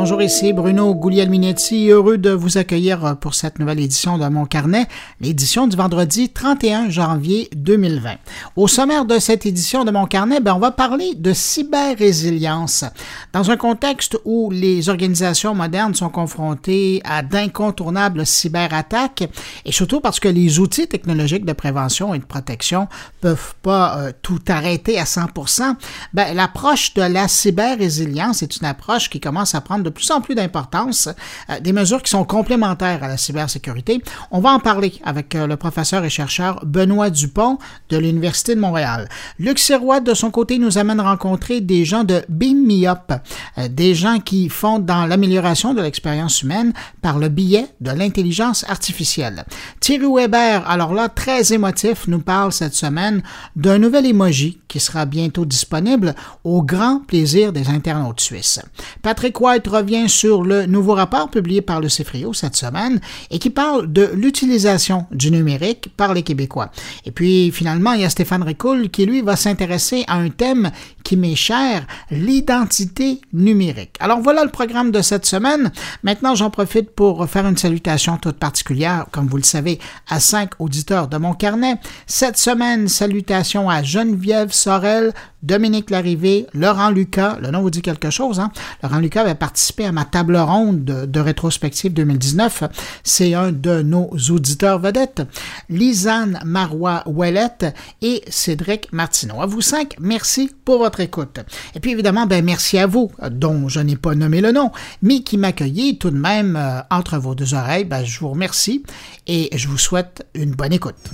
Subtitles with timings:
[0.00, 4.86] Bonjour, ici Bruno Guglielminetti, heureux de vous accueillir pour cette nouvelle édition de Mon Carnet,
[5.20, 8.10] l'édition du vendredi 31 janvier 2020.
[8.54, 12.84] Au sommaire de cette édition de Mon Carnet, ben, on va parler de cyber-résilience.
[13.32, 19.28] Dans un contexte où les organisations modernes sont confrontées à d'incontournables cyberattaques,
[19.64, 22.86] et surtout parce que les outils technologiques de prévention et de protection
[23.20, 25.74] peuvent pas euh, tout arrêter à 100%,
[26.14, 30.20] ben, l'approche de la cyber-résilience est une approche qui commence à prendre de plus en
[30.20, 31.08] plus d'importance,
[31.50, 34.02] euh, des mesures qui sont complémentaires à la cybersécurité.
[34.30, 38.60] On va en parler avec euh, le professeur et chercheur Benoît Dupont de l'Université de
[38.60, 39.08] Montréal.
[39.38, 43.12] Luc Sirois, de son côté, nous amène rencontrer des gens de Beam Me Up,
[43.56, 48.64] euh, des gens qui font dans l'amélioration de l'expérience humaine par le biais de l'intelligence
[48.68, 49.44] artificielle.
[49.80, 53.22] Thierry Weber, alors là, très émotif, nous parle cette semaine
[53.56, 56.14] d'un nouvel emoji qui sera bientôt disponible
[56.44, 58.60] au grand plaisir des internautes suisses.
[59.02, 63.50] Patrick White revient sur le nouveau rapport publié par le CFRIO cette semaine et qui
[63.50, 66.70] parle de l'utilisation du numérique par les Québécois.
[67.04, 70.70] Et puis finalement, il y a Stéphane Ricoul qui lui va s'intéresser à un thème
[71.04, 73.96] qui m'est cher, l'identité numérique.
[74.00, 75.72] Alors voilà le programme de cette semaine.
[76.02, 80.50] Maintenant, j'en profite pour faire une salutation toute particulière, comme vous le savez, à cinq
[80.58, 81.76] auditeurs de mon carnet.
[82.06, 88.10] Cette semaine, salutations à Geneviève Sorel, Dominique Larrivée, Laurent Lucas, le nom vous dit quelque
[88.10, 88.50] chose, hein?
[88.82, 92.64] Laurent Lucas avait participé à ma table ronde de, rétrospective 2019.
[93.04, 95.22] C'est un de nos auditeurs vedettes.
[95.68, 97.66] Lisanne Marois-Ouellette
[98.02, 99.40] et Cédric Martineau.
[99.40, 101.38] À vous cinq, merci pour votre écoute.
[101.74, 104.72] Et puis évidemment, ben, merci à vous, dont je n'ai pas nommé le nom,
[105.02, 107.84] mais qui m'accueillez tout de même euh, entre vos deux oreilles.
[107.84, 108.82] Ben, je vous remercie
[109.28, 111.10] et je vous souhaite une bonne écoute.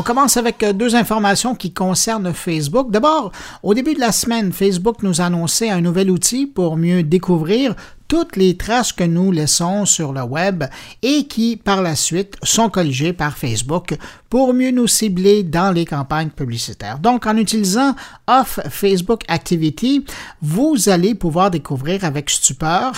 [0.00, 2.90] On commence avec euh, deux informations qui concernent Facebook.
[2.90, 7.02] D'abord, au début de la semaine, Facebook nous a annoncé un nouvel outil pour mieux
[7.02, 7.74] découvrir
[8.10, 10.64] toutes les traces que nous laissons sur le web
[11.00, 13.96] et qui, par la suite, sont corrigées par Facebook
[14.28, 16.98] pour mieux nous cibler dans les campagnes publicitaires.
[16.98, 17.94] Donc, en utilisant
[18.26, 20.04] Off Facebook Activity,
[20.42, 22.92] vous allez pouvoir découvrir avec stupeur,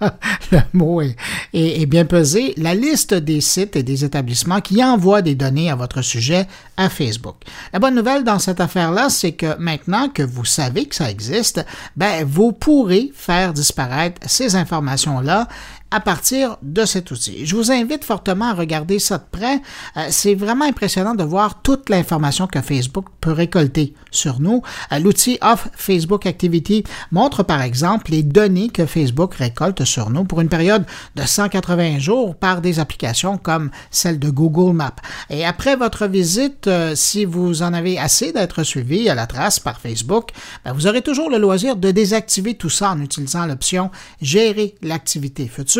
[0.52, 5.36] le mot est, bien pesé, la liste des sites et des établissements qui envoient des
[5.36, 7.36] données à votre sujet à Facebook.
[7.72, 11.64] La bonne nouvelle dans cette affaire-là, c'est que maintenant que vous savez que ça existe,
[11.96, 15.48] ben, vous pourrez faire disparaître ces informations-là
[15.90, 17.46] à partir de cet outil.
[17.46, 19.60] Je vous invite fortement à regarder ça de près.
[19.96, 24.62] Euh, c'est vraiment impressionnant de voir toute l'information que Facebook peut récolter sur nous.
[24.92, 26.82] Euh, l'outil Off Facebook Activity
[27.12, 32.00] montre par exemple les données que Facebook récolte sur nous pour une période de 180
[32.00, 34.96] jours par des applications comme celle de Google Maps.
[35.30, 39.60] Et après votre visite, euh, si vous en avez assez d'être suivi à la trace
[39.60, 40.30] par Facebook,
[40.64, 45.46] ben, vous aurez toujours le loisir de désactiver tout ça en utilisant l'option Gérer l'activité
[45.46, 45.75] future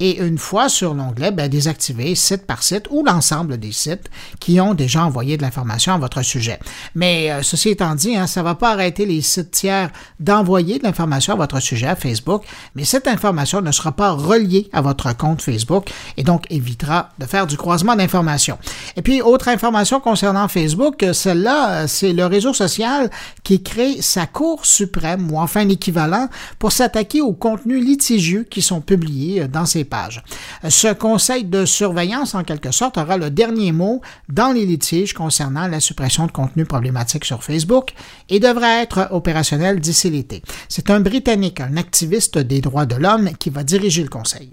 [0.00, 4.10] et une fois sur l'onglet, ben, désactiver site par site ou l'ensemble des sites
[4.40, 6.58] qui ont déjà envoyé de l'information à votre sujet.
[6.94, 10.78] Mais euh, ceci étant dit, hein, ça ne va pas arrêter les sites tiers d'envoyer
[10.78, 12.44] de l'information à votre sujet à Facebook,
[12.74, 17.26] mais cette information ne sera pas reliée à votre compte Facebook et donc évitera de
[17.26, 18.58] faire du croisement d'informations.
[18.96, 23.10] Et puis, autre information concernant Facebook, celle-là, c'est le réseau social
[23.42, 26.28] qui crée sa Cour suprême ou enfin l'équivalent
[26.58, 29.21] pour s'attaquer aux contenus litigieux qui sont publiés
[29.52, 30.22] dans ces pages.
[30.68, 35.66] Ce conseil de surveillance, en quelque sorte, aura le dernier mot dans les litiges concernant
[35.66, 37.92] la suppression de contenu problématique sur Facebook
[38.28, 40.42] et devrait être opérationnel d'ici l'été.
[40.68, 44.50] C'est un Britannique, un activiste des droits de l'homme, qui va diriger le conseil.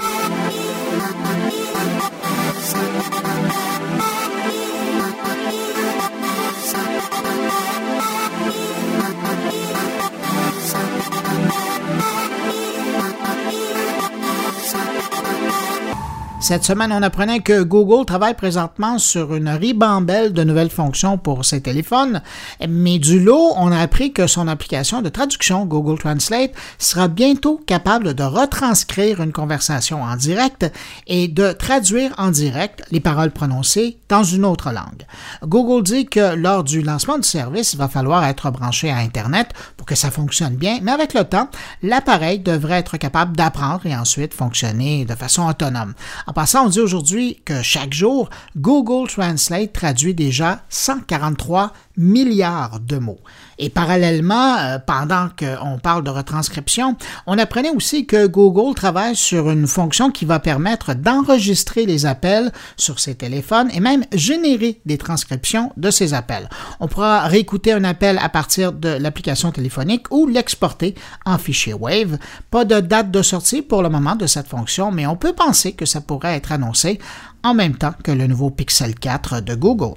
[16.49, 21.45] Cette semaine, on apprenait que Google travaille présentement sur une ribambelle de nouvelles fonctions pour
[21.45, 22.23] ses téléphones,
[22.67, 27.61] mais du lot, on a appris que son application de traduction Google Translate sera bientôt
[27.67, 30.65] capable de retranscrire une conversation en direct
[31.05, 35.05] et de traduire en direct les paroles prononcées dans une autre langue.
[35.43, 39.53] Google dit que lors du lancement du service, il va falloir être branché à Internet
[39.77, 41.47] pour que ça fonctionne bien, mais avec le temps,
[41.83, 45.93] l'appareil devrait être capable d'apprendre et ensuite fonctionner de façon autonome.
[46.39, 53.19] Passant, on dit aujourd'hui que chaque jour, Google Translate traduit déjà 143 milliards de mots.
[53.59, 56.95] Et parallèlement, euh, pendant qu'on parle de retranscription,
[57.27, 62.51] on apprenait aussi que Google travaille sur une fonction qui va permettre d'enregistrer les appels
[62.77, 66.49] sur ses téléphones et même générer des transcriptions de ces appels.
[66.79, 72.17] On pourra réécouter un appel à partir de l'application téléphonique ou l'exporter en fichier Wave.
[72.49, 75.73] Pas de date de sortie pour le moment de cette fonction, mais on peut penser
[75.73, 76.99] que ça pourrait être annoncé
[77.43, 79.95] en même temps que le nouveau Pixel 4 de Google.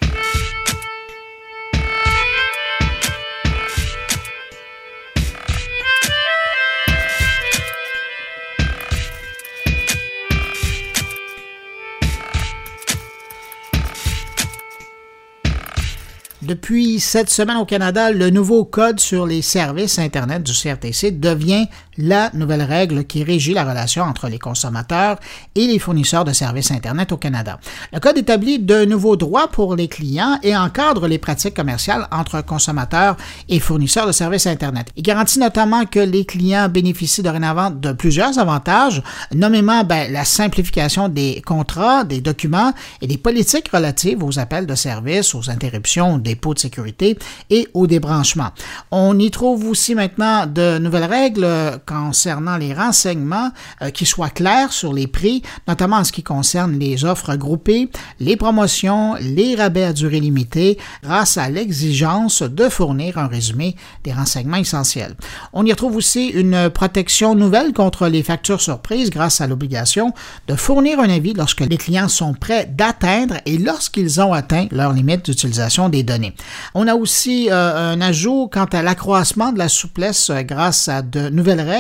[16.46, 21.66] Depuis cette semaine au Canada, le nouveau code sur les services Internet du CRTC devient
[21.98, 25.19] la nouvelle règle qui régit la relation entre les consommateurs
[25.54, 27.58] et les fournisseurs de services Internet au Canada.
[27.93, 32.40] Le code établit de nouveaux droits pour les clients et encadre les pratiques commerciales entre
[32.43, 33.16] consommateurs
[33.48, 34.88] et fournisseurs de services Internet.
[34.96, 39.02] Il garantit notamment que les clients bénéficient dorénavant de plusieurs avantages,
[39.34, 42.72] nommément ben, la simplification des contrats, des documents
[43.02, 47.19] et des politiques relatives aux appels de services, aux interruptions, des de sécurité
[47.50, 48.50] et au débranchement.
[48.90, 53.50] On y trouve aussi maintenant de nouvelles règles concernant les renseignements
[53.83, 57.91] euh, qui soient clairs sur les prix, notamment en ce qui concerne les offres groupées,
[58.21, 64.12] les promotions, les rabais à durée limitée, grâce à l'exigence de fournir un résumé des
[64.12, 65.15] renseignements essentiels.
[65.53, 70.12] On y retrouve aussi une protection nouvelle contre les factures surprises grâce à l'obligation
[70.49, 74.93] de fournir un avis lorsque les clients sont prêts d'atteindre et lorsqu'ils ont atteint leur
[74.93, 76.35] limite d'utilisation des données.
[76.75, 81.03] On a aussi euh, un ajout quant à l'accroissement de la souplesse euh, grâce à
[81.03, 81.75] de nouvelles règles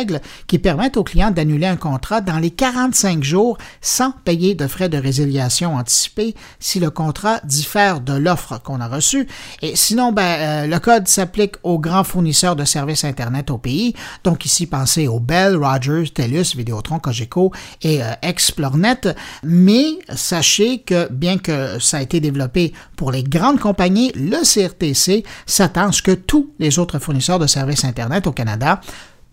[0.46, 4.88] qui permettent aux clients d'annuler un contrat dans les 45 jours sans payer de frais
[4.88, 9.26] de résiliation anticipés si le contrat diffère de l'offre qu'on a reçue.
[9.62, 13.94] Et sinon, ben, euh, le code s'applique aux grands fournisseurs de services Internet au pays.
[14.24, 19.14] Donc ici, pensez aux Bell, Rogers, TELUS, Vidéotron, Cogeco et Explornet.
[19.42, 25.24] Mais sachez que bien que ça a été développé pour les grandes compagnies, le CRTC
[25.46, 28.80] s'attend à ce que tous les autres fournisseurs de services Internet au Canada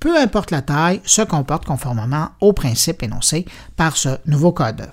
[0.03, 3.45] peu importe la taille, se comportent conformément aux principes énoncés
[3.77, 4.89] par ce nouveau code.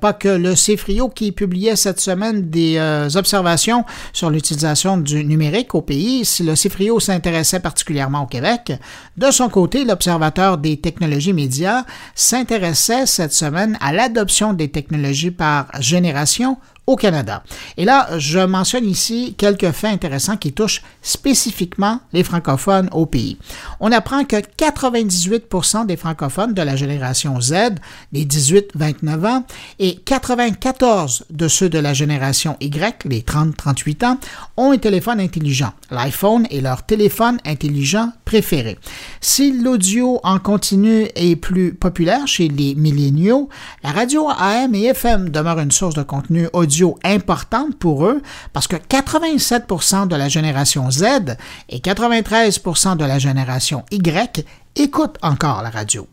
[0.00, 5.74] Pas que le CFRIO qui publiait cette semaine des euh, observations sur l'utilisation du numérique
[5.74, 6.24] au pays.
[6.24, 8.72] Si le CFRIO s'intéressait particulièrement au Québec,
[9.16, 15.66] de son côté, l'Observateur des technologies médias s'intéressait cette semaine à l'adoption des technologies par
[15.80, 17.42] génération au Canada.
[17.76, 23.36] Et là, je mentionne ici quelques faits intéressants qui touchent spécifiquement les francophones au pays.
[23.78, 27.74] On apprend que 98% des francophones de la génération Z,
[28.12, 29.44] des 18-29 ans,
[29.78, 34.18] et 94% de ceux de la génération Y, les 30-38 ans,
[34.56, 35.72] ont un téléphone intelligent.
[35.90, 38.12] L'iPhone est leur téléphone intelligent
[39.20, 43.48] Si l'audio en continu est plus populaire chez les milléniaux,
[43.82, 48.20] la radio AM et FM demeure une source de contenu audio importante pour eux
[48.52, 51.36] parce que 87% de la génération Z
[51.68, 54.44] et 93% de la génération Y
[54.76, 56.06] écoutent encore la radio.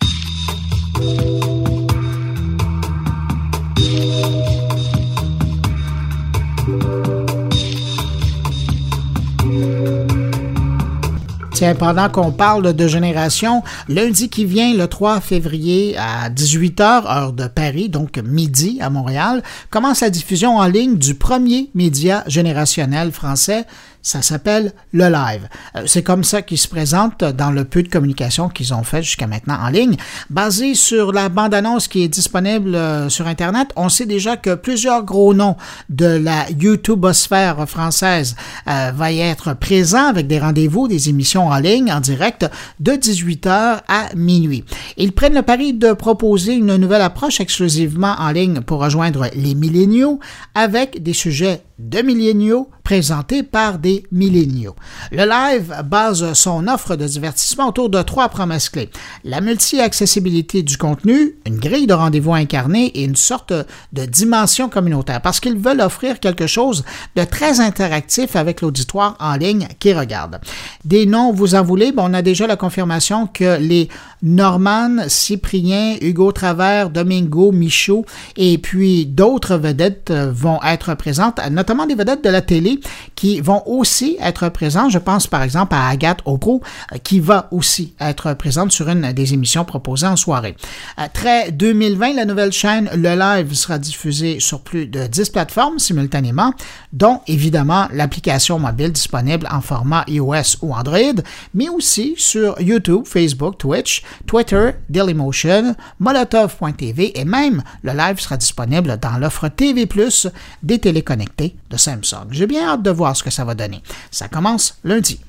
[11.55, 17.31] Tiens, pendant qu'on parle de génération, lundi qui vient, le 3 février à 18h, heure
[17.31, 23.13] de Paris, donc midi à Montréal, commence la diffusion en ligne du premier média générationnel
[23.13, 23.63] français,
[24.05, 25.49] ça s'appelle le live.
[25.75, 29.01] Euh, c'est comme ça qu'ils se présentent dans le peu de communication qu'ils ont fait
[29.01, 29.97] jusqu'à maintenant en ligne.
[30.29, 35.03] Basé sur la bande-annonce qui est disponible euh, sur Internet, on sait déjà que plusieurs
[35.03, 35.55] gros noms
[35.89, 38.35] de la YouTubeosphère française
[38.67, 42.47] euh, vont y être présents avec des rendez-vous, des émissions en ligne, en direct,
[42.79, 44.65] de 18h à minuit.
[44.97, 49.55] Ils prennent le pari de proposer une nouvelle approche exclusivement en ligne pour rejoindre les
[49.55, 50.19] milléniaux
[50.53, 54.75] avec des sujets de milléniaux présentés par des milléniaux.
[55.11, 58.89] Le live base son offre de divertissement autour de trois promesses clés.
[59.23, 63.53] La multi-accessibilité du contenu, une grille de rendez-vous incarnée et une sorte
[63.91, 69.35] de dimension communautaire parce qu'ils veulent offrir quelque chose de très interactif avec l'auditoire en
[69.35, 70.39] ligne qui regarde.
[70.85, 73.89] Des noms, vous en voulez, on a déjà la confirmation que les
[74.25, 78.05] Norman, Cyprien, Hugo Travers, Domingo, Michaud
[78.35, 82.79] et puis d'autres vedettes vont être présentes, notamment des vedettes de la télé
[83.15, 84.91] qui vont aussi être présentes.
[84.91, 89.11] Je pense par exemple à Agathe Opro euh, qui va aussi être présente sur une
[89.13, 90.55] des émissions proposées en soirée.
[90.99, 95.79] Euh, très 2020, la nouvelle chaîne Le Live sera diffusée sur plus de 10 plateformes
[95.79, 96.53] simultanément,
[96.93, 101.21] dont évidemment l'application mobile disponible en format iOS ou Android,
[101.53, 108.97] mais aussi sur YouTube, Facebook, Twitch, Twitter, Dailymotion, Molotov.tv et même le live sera disponible
[109.01, 110.27] dans l'offre TV Plus
[110.63, 112.27] des téléconnectés de Samsung.
[112.31, 113.81] J'ai bien hâte de voir ce que ça va donner.
[114.11, 115.19] Ça commence lundi.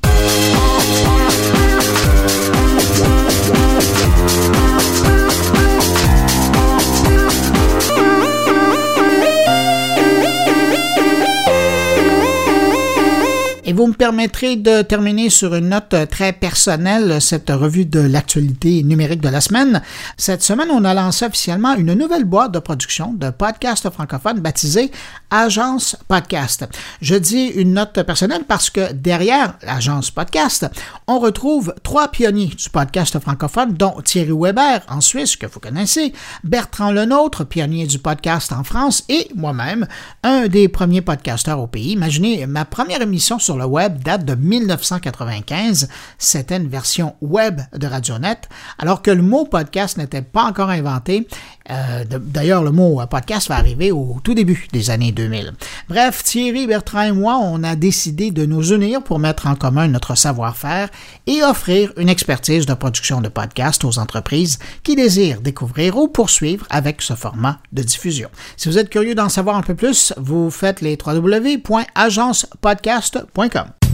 [13.77, 19.21] Vous me permettrez de terminer sur une note très personnelle, cette revue de l'actualité numérique
[19.21, 19.83] de la semaine.
[20.17, 24.91] Cette semaine, on a lancé officiellement une nouvelle boîte de production de podcasts francophones baptisée
[25.31, 26.67] Agence Podcast.
[27.03, 30.67] Je dis une note personnelle parce que derrière l'Agence Podcast,
[31.07, 36.15] on retrouve trois pionniers du podcast francophone, dont Thierry Weber en Suisse, que vous connaissez,
[36.45, 39.87] Bertrand Lenôtre, pionnier du podcast en France, et moi-même,
[40.23, 41.93] un des premiers podcasteurs au pays.
[41.93, 45.89] Imaginez, ma première émission sur le web date de 1995.
[46.19, 48.41] C'était une version web de Radionet,
[48.79, 51.29] alors que le mot podcast n'était pas encore inventé.
[51.71, 55.53] Euh, d'ailleurs, le mot podcast va arriver au tout début des années 2000.
[55.89, 59.89] Bref, Thierry, Bertrand et moi, on a décidé de nous unir pour mettre en commun
[59.89, 60.89] notre savoir-faire
[61.27, 66.67] et offrir une expertise de production de podcast aux entreprises qui désirent découvrir ou poursuivre
[66.71, 68.29] avec ce format de diffusion.
[68.57, 73.86] Si vous êtes curieux d'en savoir un peu plus, vous faites les www.agencepodcast.com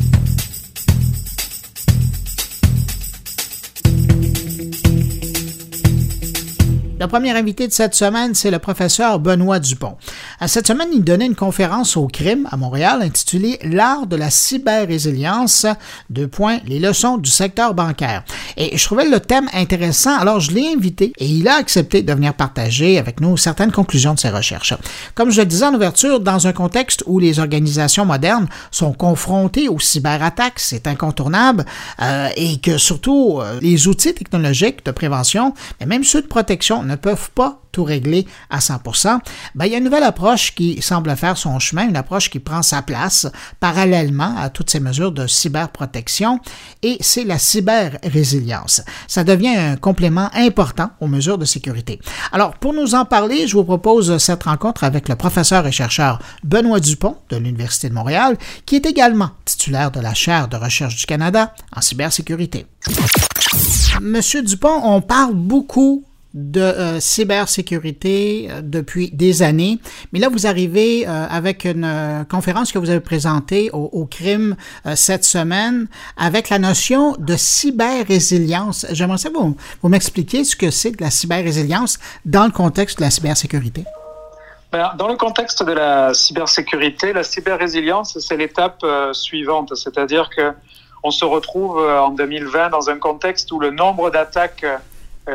[7.02, 9.96] Le premier invité de cette semaine, c'est le professeur Benoît Dupont.
[10.46, 15.66] Cette semaine, il donnait une conférence au crime à Montréal intitulée L'art de la cyber-résilience,
[16.10, 18.22] deux points, les leçons du secteur bancaire.
[18.56, 22.12] Et je trouvais le thème intéressant, alors je l'ai invité et il a accepté de
[22.12, 24.74] venir partager avec nous certaines conclusions de ses recherches.
[25.14, 29.68] Comme je le disais en ouverture, dans un contexte où les organisations modernes sont confrontées
[29.68, 31.64] aux cyberattaques, c'est incontournable,
[32.00, 36.82] euh, et que surtout euh, les outils technologiques de prévention, mais même ceux de protection,
[36.82, 39.18] ne peuvent pas tout régler à 100%,
[39.54, 42.38] ben, il y a une nouvelle approche qui semble faire son chemin, une approche qui
[42.38, 43.26] prend sa place
[43.60, 46.38] parallèlement à toutes ces mesures de cyberprotection,
[46.82, 48.41] et c'est la cyber-résilience.
[49.06, 52.00] Ça devient un complément important aux mesures de sécurité.
[52.32, 56.18] Alors, pour nous en parler, je vous propose cette rencontre avec le professeur et chercheur
[56.44, 60.96] Benoît Dupont de l'Université de Montréal, qui est également titulaire de la chaire de recherche
[60.96, 62.66] du Canada en cybersécurité.
[64.00, 66.04] Monsieur Dupont, on parle beaucoup
[66.34, 69.78] de euh, cybersécurité euh, depuis des années.
[70.12, 74.56] Mais là, vous arrivez euh, avec une conférence que vous avez présentée au, au crime
[74.94, 75.86] cette semaine
[76.16, 78.86] avec la notion de cyber-résilience.
[78.90, 83.04] J'aimerais ça vous, vous m'expliquer ce que c'est que la cyber-résilience dans le contexte de
[83.04, 83.84] la cybersécurité.
[84.70, 90.52] Ben, dans le contexte de la cybersécurité, la cyber-résilience, c'est l'étape suivante, c'est-à-dire que
[91.04, 94.64] on se retrouve en 2020 dans un contexte où le nombre d'attaques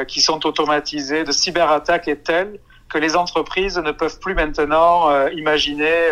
[0.07, 6.09] qui sont automatisées, de cyberattaques est tel que les entreprises ne peuvent plus maintenant imaginer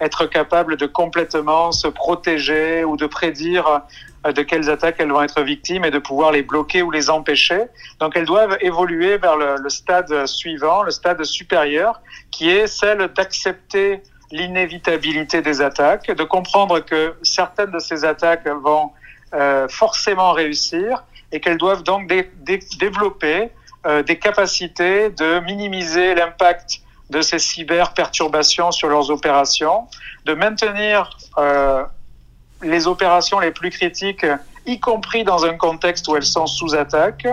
[0.00, 3.82] être capables de complètement se protéger ou de prédire
[4.26, 7.10] euh, de quelles attaques elles vont être victimes et de pouvoir les bloquer ou les
[7.10, 7.64] empêcher.
[8.00, 14.02] Donc elles doivent évoluer vers le, stade suivant, le stade supérieur, qui est celle d'accepter
[14.30, 18.92] l'inévitabilité des attaques, de comprendre que certaines de ces attaques vont
[19.34, 22.10] euh, forcément réussir et qu'elles doivent donc
[22.78, 23.50] développer
[23.86, 26.80] euh, des capacités de minimiser l'impact
[27.10, 29.86] de ces cyber-perturbations sur leurs opérations,
[30.24, 31.84] de maintenir euh,
[32.62, 34.26] les opérations les plus critiques,
[34.66, 37.26] y compris dans un contexte où elles sont sous attaque,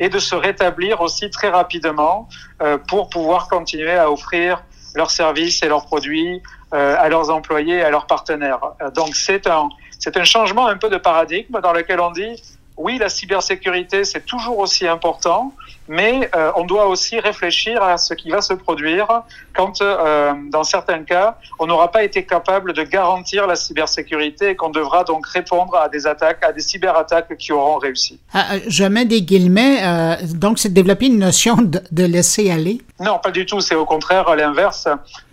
[0.00, 2.28] et de se rétablir aussi très rapidement
[2.62, 6.42] euh, pour pouvoir continuer à offrir leurs services et leurs produits
[6.74, 8.60] à leurs employés et à leurs partenaires.
[8.94, 9.68] Donc c'est un,
[9.98, 12.42] c'est un changement un peu de paradigme dans lequel on dit
[12.82, 15.54] oui, la cybersécurité, c'est toujours aussi important,
[15.88, 19.06] mais euh, on doit aussi réfléchir à ce qui va se produire
[19.54, 24.56] quand, euh, dans certains cas, on n'aura pas été capable de garantir la cybersécurité et
[24.56, 28.18] qu'on devra donc répondre à des attaques, à des cyberattaques qui auront réussi.
[28.34, 32.80] Ah, euh, je mets des guillemets, donc c'est de développer une notion de laisser aller?
[32.98, 34.88] Non, pas du tout, c'est au contraire l'inverse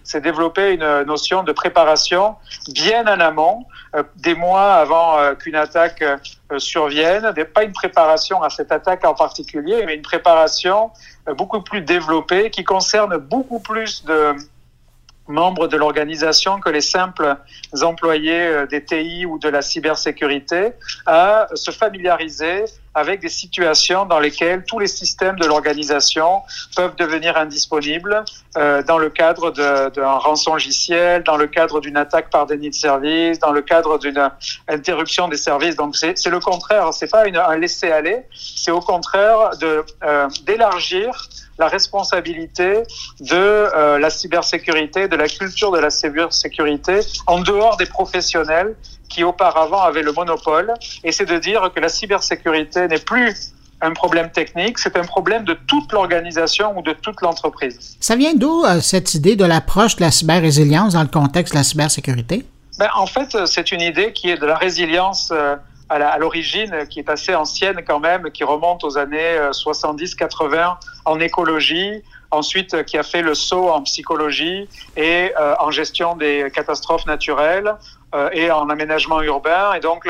[0.10, 2.36] c'est développer une notion de préparation
[2.74, 6.18] bien en amont, euh, des mois avant euh, qu'une attaque euh,
[6.58, 10.90] survienne, pas une préparation à cette attaque en particulier, mais une préparation
[11.38, 14.34] beaucoup plus développée qui concerne beaucoup plus de
[15.28, 17.36] membres de l'organisation que les simples
[17.84, 20.74] employés des TI ou de la cybersécurité
[21.06, 22.66] à se familiariser
[23.00, 26.42] avec des situations dans lesquelles tous les systèmes de l'organisation
[26.76, 28.24] peuvent devenir indisponibles
[28.58, 32.76] euh, dans le cadre d'un rançon logiciel, dans le cadre d'une attaque par déni de
[32.76, 34.30] service, dans le cadre d'une
[34.68, 35.76] interruption des services.
[35.76, 41.30] Donc c'est le contraire, c'est pas un laisser aller, c'est au contraire de euh, d'élargir
[41.58, 42.84] la responsabilité
[43.20, 48.76] de euh, la cybersécurité, de la culture de la cybersécurité en dehors des professionnels
[49.10, 50.74] qui auparavant avaient le monopole.
[51.04, 55.44] Et c'est de dire que la cybersécurité n'est plus un problème technique, c'est un problème
[55.46, 57.98] de toute l'organisation ou de toute l'entreprise.
[58.00, 61.60] Ça vient d'où euh, cette idée de l'approche de la cyber-résilience dans le contexte de
[61.60, 62.46] la cybersécurité?
[62.78, 65.56] Ben, en fait, euh, c'est une idée qui est de la résilience euh,
[65.90, 72.04] à l'origine, qui est assez ancienne quand même, qui remonte aux années 70-80 en écologie,
[72.30, 77.74] ensuite qui a fait le saut en psychologie et en gestion des catastrophes naturelles,
[78.34, 79.74] et en aménagement urbain.
[79.74, 80.08] Et donc,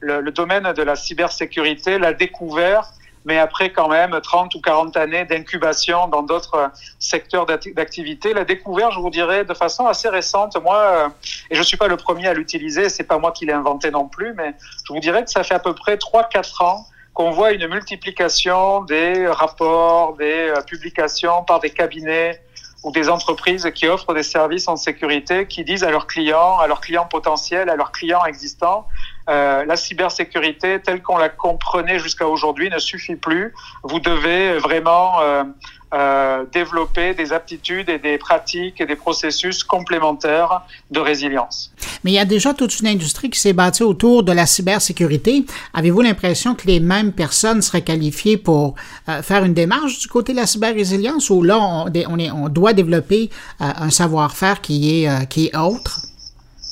[0.00, 2.90] le, domaine de la cybersécurité l'a découvert,
[3.24, 8.90] mais après quand même 30 ou 40 années d'incubation dans d'autres secteurs d'activité, l'a découvert,
[8.90, 10.56] je vous dirais, de façon assez récente.
[10.62, 11.08] Moi, euh,
[11.50, 14.08] et je suis pas le premier à l'utiliser, c'est pas moi qui l'ai inventé non
[14.08, 14.54] plus, mais
[14.86, 18.82] je vous dirais que ça fait à peu près 3-4 ans qu'on voit une multiplication
[18.84, 22.40] des rapports, des euh, publications par des cabinets
[22.82, 26.66] ou des entreprises qui offrent des services en sécurité qui disent à leurs clients, à
[26.66, 28.86] leurs clients potentiels, à leurs clients existants,
[29.28, 33.52] euh, la cybersécurité telle qu'on la comprenait jusqu'à aujourd'hui ne suffit plus.
[33.82, 35.44] Vous devez vraiment euh,
[35.92, 41.70] euh, développer des aptitudes et des pratiques et des processus complémentaires de résilience.
[42.04, 45.44] Mais il y a déjà toute une industrie qui s'est bâtie autour de la cybersécurité.
[45.74, 48.76] Avez-vous l'impression que les mêmes personnes seraient qualifiées pour
[49.22, 53.28] faire une démarche du côté de la cyber-résilience ou là, on, on, doit développer
[53.60, 56.07] un savoir-faire qui qui est autre?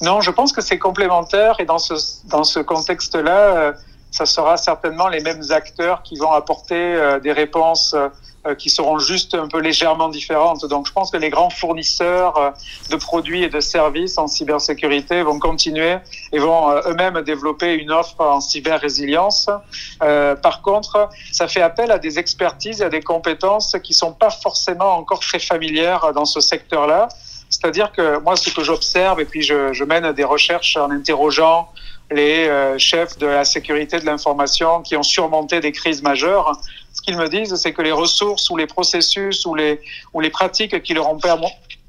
[0.03, 1.95] Non, je pense que c'est complémentaire et dans ce,
[2.27, 3.73] dans ce contexte-là, euh,
[4.11, 8.99] ça sera certainement les mêmes acteurs qui vont apporter euh, des réponses euh, qui seront
[8.99, 10.67] juste un peu légèrement différentes.
[10.67, 12.55] Donc je pense que les grands fournisseurs
[12.91, 15.97] de produits et de services en cybersécurité vont continuer
[16.33, 19.51] et vont eux-mêmes développer une offre en cyber-résilience.
[19.99, 24.31] par contre, ça fait appel à des expertises et à des compétences qui sont pas
[24.31, 27.09] forcément encore très familières dans ce secteur-là.
[27.49, 31.69] C'est-à-dire que moi, ce que j'observe, et puis je, je, mène des recherches en interrogeant
[32.11, 36.53] les euh, chefs de la sécurité de l'information qui ont surmonté des crises majeures,
[36.93, 39.81] ce qu'ils me disent, c'est que les ressources ou les processus ou les,
[40.13, 41.19] ou les pratiques qui leur ont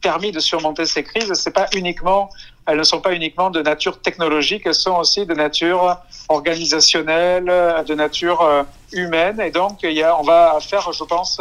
[0.01, 2.29] permis de surmonter ces crises, c'est pas uniquement,
[2.65, 5.97] elles ne sont pas uniquement de nature technologique, elles sont aussi de nature
[6.29, 7.45] organisationnelle,
[7.87, 9.39] de nature euh, humaine.
[9.39, 11.39] Et donc, il y a, on va faire, je pense,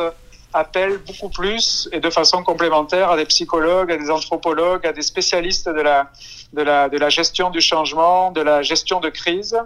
[0.52, 5.02] appelle beaucoup plus et de façon complémentaire à des psychologues, à des anthropologues, à des
[5.02, 6.10] spécialistes de la,
[6.52, 9.56] de la, de la gestion du changement, de la gestion de crise,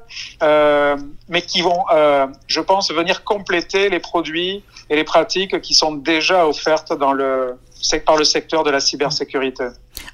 [0.42, 0.96] euh,
[1.28, 5.92] mais qui vont, euh, je pense, venir compléter les produits et les pratiques qui sont
[5.92, 7.56] déjà offertes dans le,
[8.04, 9.64] par le secteur de la cybersécurité.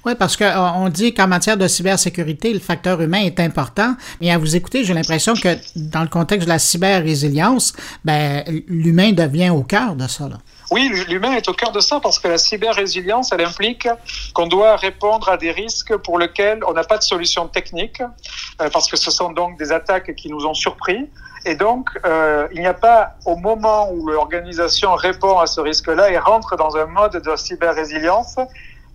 [0.05, 4.37] Oui, parce qu'on dit qu'en matière de cybersécurité, le facteur humain est important, mais à
[4.37, 7.73] vous écouter, j'ai l'impression que dans le contexte de la cyber-résilience,
[8.05, 10.29] ben, l'humain devient au cœur de ça.
[10.29, 10.37] Là.
[10.69, 13.87] Oui, l'humain est au cœur de ça parce que la cyber-résilience, elle implique
[14.33, 18.01] qu'on doit répondre à des risques pour lesquels on n'a pas de solution technique,
[18.61, 21.09] euh, parce que ce sont donc des attaques qui nous ont surpris.
[21.45, 26.11] Et donc, euh, il n'y a pas, au moment où l'organisation répond à ce risque-là
[26.11, 28.35] et rentre dans un mode de cyber-résilience,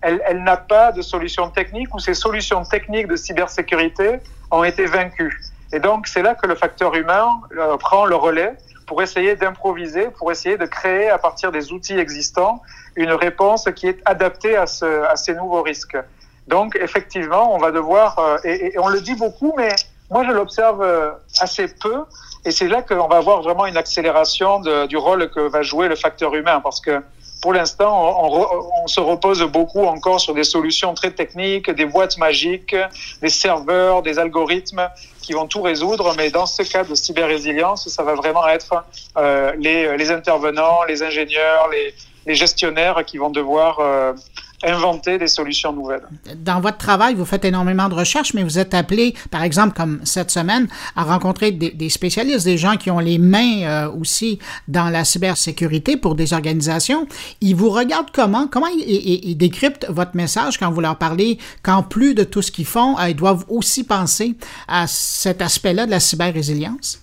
[0.01, 4.19] elle, elle n'a pas de solution technique ou ces solutions techniques de cybersécurité
[4.51, 5.41] ont été vaincues.
[5.71, 8.53] Et donc, c'est là que le facteur humain euh, prend le relais
[8.85, 12.61] pour essayer d'improviser, pour essayer de créer à partir des outils existants
[12.95, 15.97] une réponse qui est adaptée à, ce, à ces nouveaux risques.
[16.47, 19.69] Donc effectivement, on va devoir, euh, et, on le dit beaucoup, mais
[20.09, 22.03] moi je l'observe euh, assez peu,
[22.45, 25.95] et c'est là qu'on va avoir vraiment une accélération du rôle que va jouer le
[25.95, 27.01] facteur humain, parce que
[27.43, 32.73] pour l'instant, on, se repose beaucoup encore sur des solutions très techniques, des boîtes magiques,
[33.21, 34.89] des serveurs, des algorithmes
[35.21, 36.13] qui vont tout résoudre.
[36.15, 38.85] Mais dans ce cas de cyber-résilience, ça va vraiment être
[39.17, 41.93] euh, les, intervenants, les ingénieurs, les,
[42.27, 44.13] les, gestionnaires qui vont devoir euh,
[44.63, 46.03] inventer des solutions nouvelles.
[46.37, 49.99] Dans votre travail, vous faites énormément de recherches, mais vous êtes appelé, par exemple, comme
[50.03, 54.89] cette semaine, à rencontrer des, spécialistes, des gens qui ont les mains euh, aussi dans
[54.89, 57.07] la cybersécurité pour des organisations.
[57.41, 58.47] Ils vous regardent comment?
[58.47, 62.65] Comment ils décryptent votre message quand vous leur parlez qu'en plus de tout ce qu'ils
[62.65, 64.35] font, euh, ils doivent aussi penser
[64.67, 67.02] à cet aspect-là de la cyber-résilience?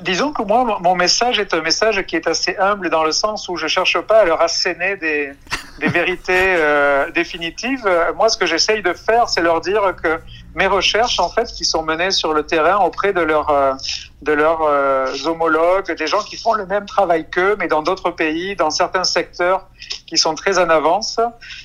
[0.00, 3.48] Disons que moi, mon message est un message qui est assez humble dans le sens
[3.48, 5.32] où je cherche pas à leur asséner des,
[5.78, 7.88] des vérités euh, définitives.
[8.16, 10.20] Moi, ce que j'essaye de faire, c'est leur dire que
[10.54, 13.74] mes recherches, en fait, qui sont menées sur le terrain auprès de leurs euh,
[14.22, 18.10] de leurs euh, homologues, des gens qui font le même travail qu'eux, mais dans d'autres
[18.10, 19.66] pays, dans certains secteurs
[20.06, 21.20] qui sont très en avance,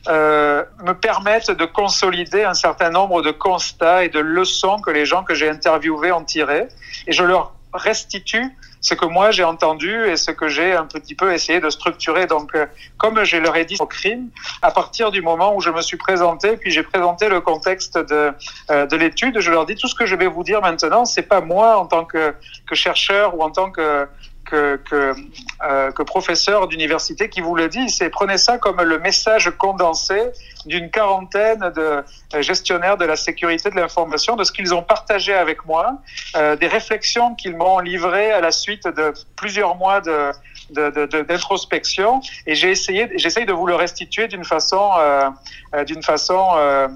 [0.09, 5.05] euh, me permettent de consolider un certain nombre de constats et de leçons que les
[5.05, 6.67] gens que j'ai interviewés ont tirés.
[7.07, 11.15] Et je leur restitue ce que moi j'ai entendu et ce que j'ai un petit
[11.15, 12.25] peu essayé de structurer.
[12.25, 12.65] Donc, euh,
[12.97, 14.29] comme je leur ai dit au crime,
[14.61, 18.33] à partir du moment où je me suis présenté, puis j'ai présenté le contexte de,
[18.71, 21.21] euh, de l'étude, je leur dis tout ce que je vais vous dire maintenant, c'est
[21.21, 22.33] pas moi en tant que,
[22.67, 24.07] que chercheur ou en tant que
[24.55, 30.31] euh, que professeur d'université qui vous le dit, c'est prenez ça comme le message condensé
[30.65, 32.03] d'une quarantaine de
[32.41, 35.97] gestionnaires de la sécurité de l'information, de ce qu'ils ont partagé avec moi,
[36.35, 40.31] euh, des réflexions qu'ils m'ont livrées à la suite de plusieurs mois de
[40.71, 42.21] d'introspection.
[42.47, 45.29] Et j'ai essayé j'essaye de vous le restituer d'une façon euh,
[45.73, 46.87] euh d'une façon euh,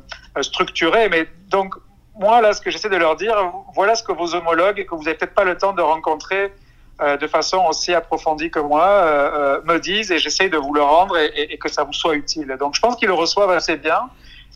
[0.41, 1.09] structurée.
[1.09, 1.75] Mais donc
[2.17, 3.35] moi là ce que j'essaie de leur dire
[3.73, 6.53] voilà ce que vos homologues et que vous n'avez peut-être pas le temps de rencontrer
[7.01, 10.81] euh, de façon aussi approfondie que moi euh, me disent et j'essaye de vous le
[10.81, 12.55] rendre et, et, et, que ça vous soit utile.
[12.57, 13.99] Donc je pense qu'ils le reçoivent assez bien.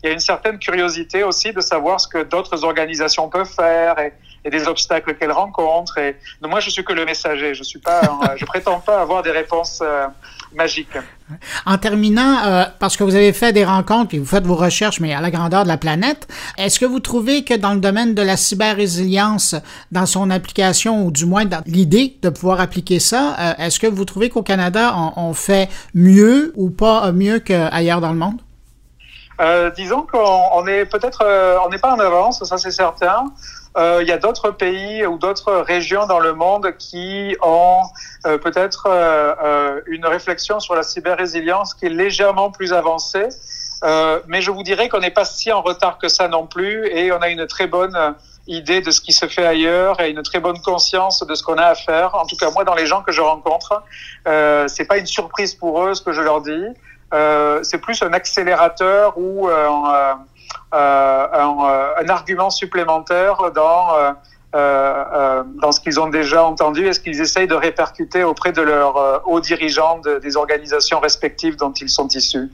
[0.02, 3.98] Il y a une certaine curiosité aussi de savoir ce que d'autres organisations peuvent faire
[3.98, 5.98] et, et des obstacles qu'elles rencontrent.
[5.98, 7.54] Et moi je suis que le messager.
[7.54, 8.00] Je suis pas,
[8.36, 10.06] je prétends pas avoir des réponses euh,
[10.54, 10.96] magiques.
[11.66, 15.00] En terminant, euh, parce que vous avez fait des rencontres et vous faites vos recherches,
[15.00, 18.14] mais à la grandeur de la planète, est-ce que vous trouvez que dans le domaine
[18.14, 19.54] de la cyber-résilience,
[19.92, 23.86] dans son application, ou du moins dans l'idée de pouvoir appliquer ça, euh, est-ce que
[23.86, 28.40] vous trouvez qu'au Canada, on, on, fait mieux ou pas mieux qu'ailleurs dans le monde?
[29.40, 31.24] Euh, disons qu'on est peut-être,
[31.64, 33.24] on n'est pas en avance, ça c'est certain.
[33.76, 37.82] Euh, il y a d'autres pays ou d'autres régions dans le monde qui ont
[38.26, 43.28] euh, peut-être euh, une réflexion sur la cyber-résilience qui est légèrement plus avancée.
[44.26, 47.12] mais je vous dirais qu'on n'est pas si en retard que ça non plus et
[47.12, 47.96] on a une très bonne
[48.46, 51.56] idée de ce qui se fait ailleurs et une très bonne conscience de ce qu'on
[51.56, 52.14] a à faire.
[52.14, 53.82] En tout cas, moi, dans les gens que je rencontre,
[54.26, 56.66] euh, c'est pas une surprise pour eux ce que je leur dis.
[57.12, 60.14] Euh, c'est plus un accélérateur ou euh, euh,
[60.72, 61.28] un,
[61.98, 64.12] un, argument supplémentaire dans euh,
[64.52, 68.62] euh, dans ce qu'ils ont déjà entendu et ce qu'ils essayent de répercuter auprès de
[68.62, 72.50] leurs hauts dirigeants de, des organisations respectives dont ils sont issus.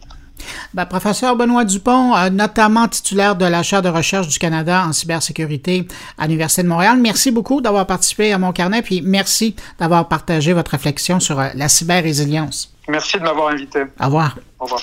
[0.75, 4.93] Ben, professeur Benoît Dupont, euh, notamment titulaire de la chaire de recherche du Canada en
[4.93, 5.87] cybersécurité
[6.19, 10.53] à l'Université de Montréal, merci beaucoup d'avoir participé à mon carnet, puis merci d'avoir partagé
[10.53, 12.73] votre réflexion sur euh, la cyber-résilience.
[12.89, 13.85] Merci de m'avoir invité.
[14.01, 14.37] Au revoir.
[14.61, 14.83] Au revoir.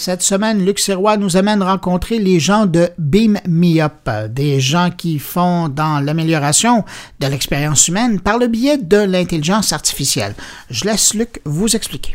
[0.00, 4.88] Cette semaine, Luc Sirois nous amène rencontrer les gens de Beam Me Up, des gens
[4.96, 6.86] qui font dans l'amélioration
[7.20, 10.32] de l'expérience humaine par le biais de l'intelligence artificielle.
[10.70, 12.14] Je laisse Luc vous expliquer.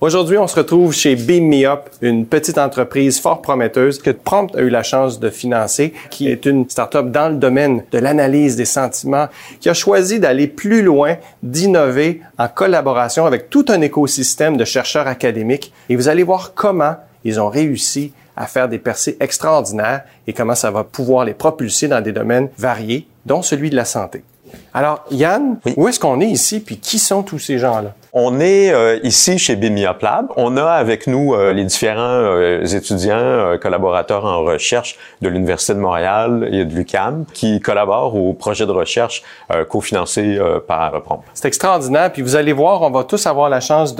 [0.00, 4.56] Aujourd'hui, on se retrouve chez Beam Me Up, une petite entreprise fort prometteuse que Prompt
[4.56, 8.56] a eu la chance de financer, qui est une start-up dans le domaine de l'analyse
[8.56, 9.28] des sentiments,
[9.60, 15.06] qui a choisi d'aller plus loin, d'innover en collaboration avec tout un écosystème de chercheurs
[15.06, 15.70] académiques.
[15.90, 20.54] Et vous allez voir comment ils ont réussi à faire des percées extraordinaires et comment
[20.54, 24.22] ça va pouvoir les propulser dans des domaines variés, dont celui de la santé.
[24.72, 27.96] Alors, Yann, où est-ce qu'on est ici, puis qui sont tous ces gens-là?
[28.12, 30.32] On est euh, ici chez Bimiop Lab.
[30.34, 35.78] On a avec nous euh, les différents euh, étudiants, collaborateurs en recherche de l'Université de
[35.78, 39.22] Montréal et de l'UQAM qui collaborent au projet de recherche
[39.68, 41.22] cofinancé par Prompt.
[41.34, 42.12] C'est extraordinaire.
[42.12, 43.94] Puis vous allez voir, on va tous avoir la chance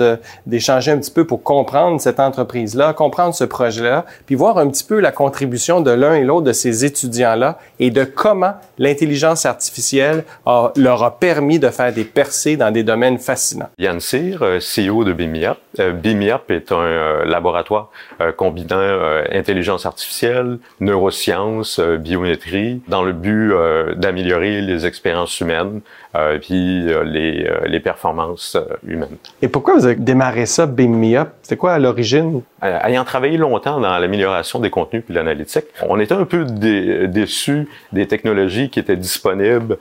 [0.45, 4.83] d'échanger un petit peu pour comprendre cette entreprise-là, comprendre ce projet-là, puis voir un petit
[4.83, 10.23] peu la contribution de l'un et l'autre de ces étudiants-là et de comment l'intelligence artificielle
[10.75, 13.69] leur a permis de faire des percées dans des domaines fascinants.
[14.41, 15.57] Euh, CEO de BIMIAP.
[15.79, 17.91] Euh, BIMIAP est un euh, laboratoire
[18.37, 18.79] combinant
[19.31, 23.53] intelligence artificielle, neurosciences, biométrie, dans le but
[23.95, 25.81] d'améliorer les expériences humaines
[26.41, 29.17] puis les, les performances humaines.
[29.41, 31.33] Et pourquoi vous avez démarré ça, BIMIAP?
[31.43, 32.41] C'est quoi à l'origine?
[32.61, 38.07] Ayant travaillé longtemps dans l'amélioration des contenus puis l'analytique, on était un peu déçus des
[38.07, 39.77] technologies qui étaient disponibles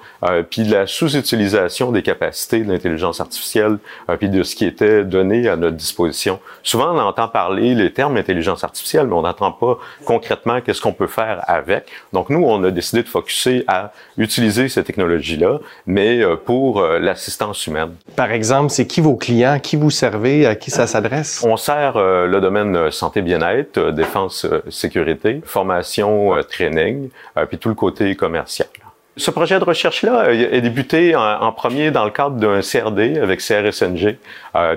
[0.50, 3.78] puis de la sous-utilisation des capacités de l'intelligence artificielle
[4.18, 6.40] puis de ce qui était donné à notre disposition.
[6.62, 10.92] Souvent, on entend parler les termes intelligence artificielle, mais on n'entend pas concrètement qu'est-ce qu'on
[10.92, 11.84] peut faire avec.
[12.12, 16.98] Donc, nous, on a décidé de focuser à utiliser ces technologies-là, mais euh, pour euh,
[16.98, 17.94] l'assistance humaine.
[18.16, 21.44] Par exemple, c'est qui vos clients, qui vous servez, à qui ça s'adresse?
[21.46, 27.10] On sert euh, le domaine santé-bien-être, défense, sécurité, formation, training,
[27.48, 28.68] puis tout le côté commercial.
[29.16, 34.16] Ce projet de recherche-là est débuté en, premier dans le cadre d'un CRD avec CRSNG,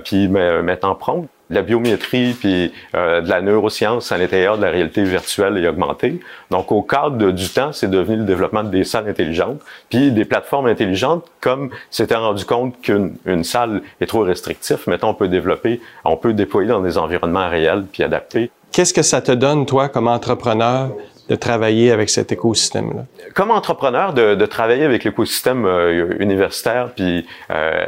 [0.03, 5.03] puis mettant prompt la biométrie puis euh, de la neuroscience à l'intérieur de la réalité
[5.03, 6.19] virtuelle et augmentée.
[6.51, 10.67] Donc, au cadre du temps, c'est devenu le développement des salles intelligentes, puis des plateformes
[10.67, 14.88] intelligentes, comme s'était rendu compte qu'une salle est trop restrictif.
[14.88, 18.51] Maintenant, on peut développer, on peut déployer dans des environnements réels puis adapter.
[18.71, 20.89] Qu'est-ce que ça te donne, toi, comme entrepreneur,
[21.33, 23.05] de travailler avec cet écosystème-là?
[23.33, 27.85] Comme entrepreneur, de, travailler avec l'écosystème euh, universitaire, puis euh,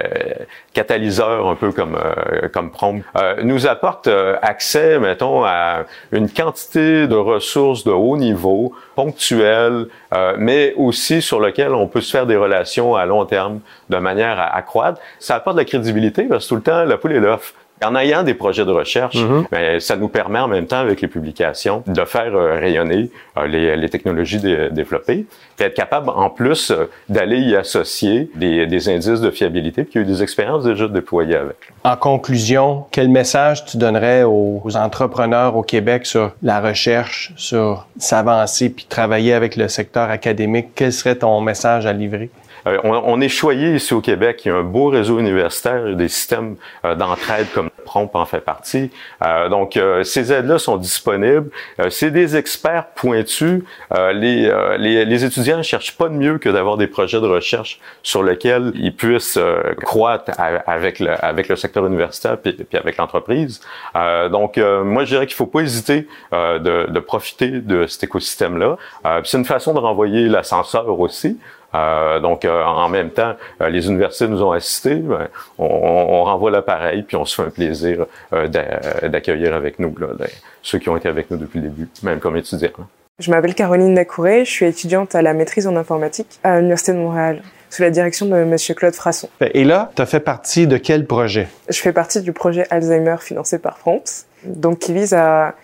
[0.73, 3.03] catalyseur un peu comme euh, comme Prompt,
[3.43, 4.09] nous apporte
[4.41, 9.87] accès, mettons, à une quantité de ressources de haut niveau, ponctuelles,
[10.37, 14.39] mais aussi sur lequel on peut se faire des relations à long terme de manière
[14.39, 14.99] à accroître.
[15.19, 17.53] Ça apporte de la crédibilité parce que tout le temps, la poule et l'œuf.
[17.83, 19.17] En ayant des projets de recherche,
[19.51, 23.47] ben, ça nous permet en même temps avec les publications de faire euh, rayonner euh,
[23.47, 24.39] les, les, technologies
[24.71, 25.25] développées,
[25.59, 29.93] et être capable en plus euh, d'aller y associer des, des, indices de fiabilité, puis
[29.95, 31.57] il y a eu des expériences déjà déployées avec.
[31.83, 37.87] En conclusion, quel message tu donnerais aux, aux entrepreneurs au Québec sur la recherche, sur
[37.97, 40.69] s'avancer puis travailler avec le secteur académique?
[40.75, 42.29] Quel serait ton message à livrer?
[42.67, 44.41] Euh, on, est choyé ici au Québec.
[44.45, 48.39] Il y a un beau réseau universitaire, des systèmes euh, d'entraide comme Prompt en fait
[48.39, 48.89] partie.
[49.23, 51.49] Euh, donc, ces aides-là sont disponibles.
[51.89, 53.63] c'est des experts pointus.
[53.91, 57.79] Les, les, les, étudiants ne cherchent pas de mieux que d'avoir des projets de recherche
[58.01, 59.39] sur lesquels ils puissent
[59.83, 63.61] croître avec le, avec le secteur universitaire puis, puis avec l'entreprise.
[64.31, 68.77] donc, moi, je dirais qu'il faut pas hésiter de, de profiter de cet écosystème-là.
[69.23, 71.37] c'est une façon de renvoyer l'ascenseur aussi.
[71.75, 74.95] Euh, donc, euh, en même temps, euh, les universités nous ont assistés.
[74.95, 80.07] Ben, on, on, renvoie l'appareil, puis on se fait un plaisir d'accueillir avec nous là,
[80.61, 82.69] ceux qui ont été avec nous depuis le début, même comme étudiants.
[83.19, 86.97] Je m'appelle Caroline Dacouré, je suis étudiante à la maîtrise en informatique à l'Université de
[86.97, 88.55] Montréal, sous la direction de M.
[88.75, 89.29] Claude Frasson.
[89.41, 91.47] Et là, tu as fait partie de quel projet?
[91.69, 95.55] Je fais partie du projet Alzheimer financé par France, donc qui vise à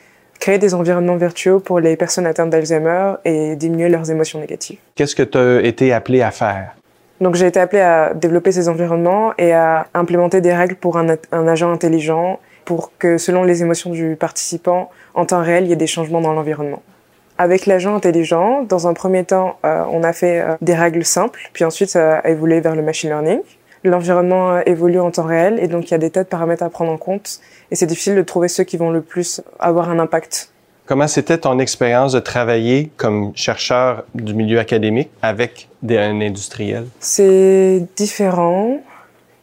[0.41, 4.79] créer des environnements virtuels pour les personnes atteintes d'Alzheimer et diminuer leurs émotions négatives.
[4.95, 6.75] Qu'est-ce que tu as été appelé à faire?
[7.21, 11.15] Donc j'ai été appelé à développer ces environnements et à implémenter des règles pour un,
[11.31, 15.73] un, agent intelligent pour que selon les émotions du participant, en temps réel, il y
[15.73, 16.81] ait des changements dans l'environnement.
[17.37, 21.49] Avec l'agent intelligent, dans un premier temps, euh, on a fait euh, des règles simples,
[21.53, 23.41] puis ensuite ça a évolué vers le machine learning.
[23.83, 26.63] L'environnement euh, évolue en temps réel et donc il y a des tas de paramètres
[26.63, 27.39] à prendre en compte
[27.71, 30.51] et c'est difficile de trouver ceux qui vont le plus avoir un impact.
[30.85, 36.85] Comment c'était ton expérience de travailler comme chercheur du milieu académique avec des, un industriel?
[36.99, 38.81] C'est différent.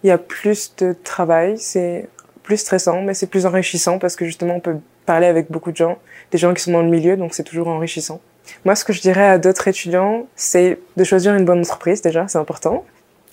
[0.04, 2.08] Il y a plus de travail, c'est
[2.42, 5.76] plus stressant, mais c'est plus enrichissant parce que justement, on peut parler avec beaucoup de
[5.76, 5.98] gens,
[6.30, 8.20] des gens qui sont dans le milieu, donc c'est toujours enrichissant.
[8.64, 12.28] Moi, ce que je dirais à d'autres étudiants, c'est de choisir une bonne entreprise déjà,
[12.28, 12.84] c'est important,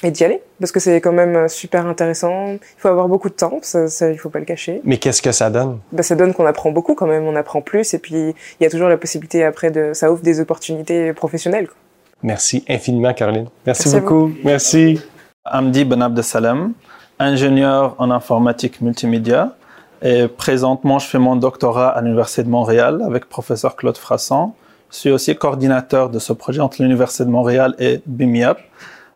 [0.03, 2.53] et d'y aller, parce que c'est quand même super intéressant.
[2.53, 4.81] Il faut avoir beaucoup de temps, ça, ça il faut pas le cacher.
[4.83, 5.79] Mais qu'est-ce que ça donne?
[5.91, 8.65] Ben, Ça donne qu'on apprend beaucoup quand même, on apprend plus, et puis il y
[8.65, 9.91] a toujours la possibilité après de...
[9.93, 11.67] Ça ouvre des opportunités professionnelles.
[11.67, 11.77] Quoi.
[12.23, 13.47] Merci infiniment, Caroline.
[13.65, 14.31] Merci, beaucoup.
[14.43, 14.99] Merci.
[15.45, 16.73] Amdi Ben Abdesalem,
[17.19, 19.55] ingénieur en informatique multimédia.
[20.01, 24.53] Et présentement, je fais mon doctorat à l'Université de Montréal avec professeur Claude Frasson.
[24.91, 28.59] Je suis aussi coordinateur de ce projet entre l'Université de Montréal et BIMIAP.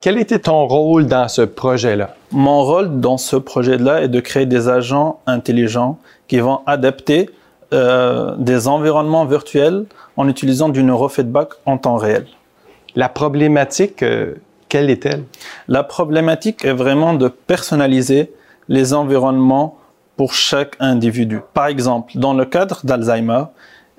[0.02, 2.16] Quel était ton rôle dans ce projet-là?
[2.32, 7.30] Mon rôle dans ce projet-là est de créer des agents intelligents qui vont adapter
[7.74, 12.28] euh, des environnements virtuels en utilisant du neurofeedback en temps réel.
[12.96, 14.36] La problématique, euh,
[14.70, 15.26] quelle est-elle?
[15.68, 18.32] La problématique est vraiment de personnaliser
[18.70, 19.80] les environnements
[20.16, 21.42] pour chaque individu.
[21.54, 23.44] Par exemple, dans le cadre d'Alzheimer,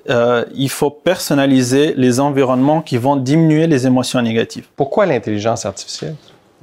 [0.09, 4.65] euh, il faut personnaliser les environnements qui vont diminuer les émotions négatives.
[4.75, 6.15] Pourquoi l'intelligence artificielle?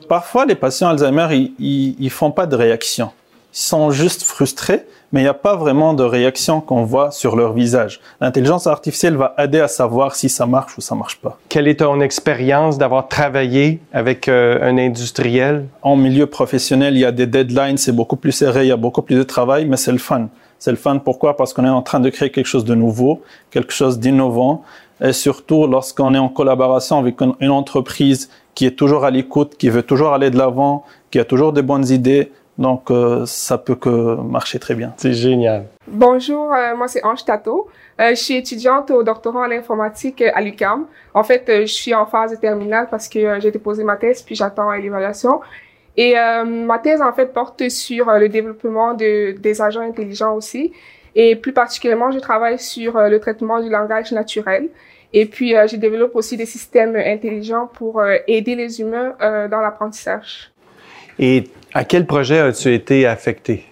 [0.08, 3.10] Parfois, les patients Alzheimer, ils, ils, font pas de réaction.
[3.52, 7.36] Ils sont juste frustrés, mais il n'y a pas vraiment de réaction qu'on voit sur
[7.36, 8.00] leur visage.
[8.20, 11.38] L'intelligence artificielle va aider à savoir si ça marche ou ça marche pas.
[11.48, 15.66] Quelle est ton expérience d'avoir travaillé avec euh, un industriel?
[15.82, 18.76] En milieu professionnel, il y a des deadlines, c'est beaucoup plus serré, il y a
[18.76, 20.28] beaucoup plus de travail, mais c'est le fun.
[20.58, 20.98] C'est le fun.
[20.98, 21.36] Pourquoi?
[21.36, 24.62] Parce qu'on est en train de créer quelque chose de nouveau, quelque chose d'innovant.
[25.00, 29.68] Et surtout, lorsqu'on est en collaboration avec une entreprise qui est toujours à l'écoute, qui
[29.68, 32.32] veut toujours aller de l'avant, qui a toujours des bonnes idées.
[32.58, 34.92] Donc, euh, ça peut que marcher très bien.
[34.96, 35.66] C'est génial.
[35.86, 37.68] Bonjour, euh, moi c'est Ange Tato.
[38.00, 40.86] Euh, je suis étudiante au doctorat en informatique à l'UQAM.
[41.14, 44.72] En fait, je suis en phase terminale parce que j'ai déposé ma thèse, puis j'attends
[44.72, 45.40] l'évaluation.
[45.98, 50.36] Et euh, ma thèse, en fait, porte sur euh, le développement de, des agents intelligents
[50.36, 50.72] aussi.
[51.16, 54.68] Et plus particulièrement, je travaille sur euh, le traitement du langage naturel.
[55.12, 59.14] Et puis, je développe aussi des systèmes intelligents pour aider les humains
[59.50, 60.52] dans l'apprentissage.
[61.18, 63.64] Et à quel projet as-tu été affecté?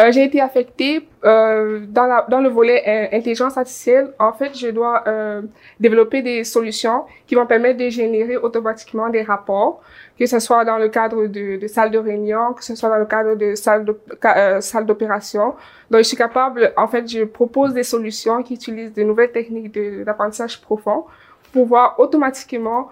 [0.00, 4.12] Euh, j'ai été affectée euh, dans, la, dans le volet euh, intelligence artificielle.
[4.18, 5.42] En fait, je dois euh,
[5.78, 9.82] développer des solutions qui vont permettre de générer automatiquement des rapports,
[10.18, 12.96] que ce soit dans le cadre de, de salles de réunion, que ce soit dans
[12.96, 13.84] le cadre de salles
[14.24, 15.54] euh, d'opération.
[15.90, 19.72] Donc, je suis capable, en fait, je propose des solutions qui utilisent de nouvelles techniques
[20.04, 21.04] d'apprentissage profond
[21.52, 22.88] pour pouvoir automatiquement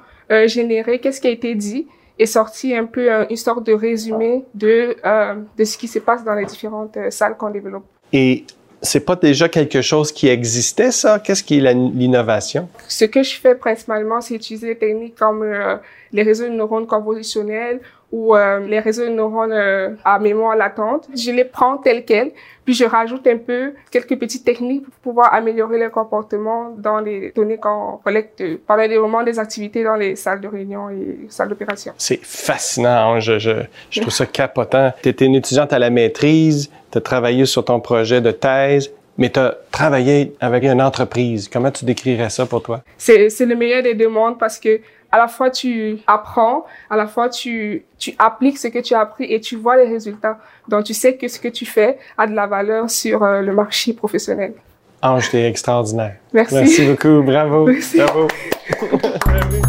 [0.47, 1.89] générer qu'est-ce qui a été dit
[2.21, 6.23] est sorti un peu une sorte de résumé de, euh, de ce qui se passe
[6.23, 7.85] dans les différentes euh, salles qu'on développe.
[8.13, 8.45] Et
[8.83, 11.19] c'est pas déjà quelque chose qui existait, ça?
[11.19, 12.69] Qu'est-ce qui est l'innovation?
[12.89, 15.77] Ce que je fais principalement, c'est utiliser des techniques comme euh,
[16.13, 17.81] les réseaux de neurones convolutionnels
[18.13, 21.09] ou euh, les réseaux de neurones euh, à mémoire latente.
[21.15, 22.33] Je les prends telles quelles,
[22.65, 27.33] puis je rajoute un peu quelques petites techniques pour pouvoir améliorer le comportement dans les
[27.33, 31.49] données qu'on collecte pendant les moments des activités dans les salles de réunion et salles
[31.49, 31.93] d'opération.
[31.97, 33.21] C'est fascinant, hein?
[33.21, 33.53] je, je,
[33.91, 34.93] je trouve ça capotant.
[35.03, 38.91] Tu étais une étudiante à la maîtrise, tu as travaillé sur ton projet de thèse,
[39.19, 41.49] mais tu as travaillé avec une entreprise.
[41.49, 42.83] Comment tu décrirais ça pour toi?
[42.97, 44.81] C'est le meilleur des deux mondes parce que
[45.13, 49.01] à la fois tu apprends, à la fois tu, tu appliques ce que tu as
[49.01, 50.39] appris et tu vois les résultats.
[50.69, 53.53] Donc tu sais que ce que tu fais a de la valeur sur euh, le
[53.53, 54.55] marché professionnel.
[55.03, 56.17] Ange, t'es extraordinaire.
[56.33, 56.55] Merci.
[56.55, 57.23] Merci beaucoup.
[57.23, 57.67] Bravo.
[57.67, 57.99] Merci.
[57.99, 58.29] Bravo.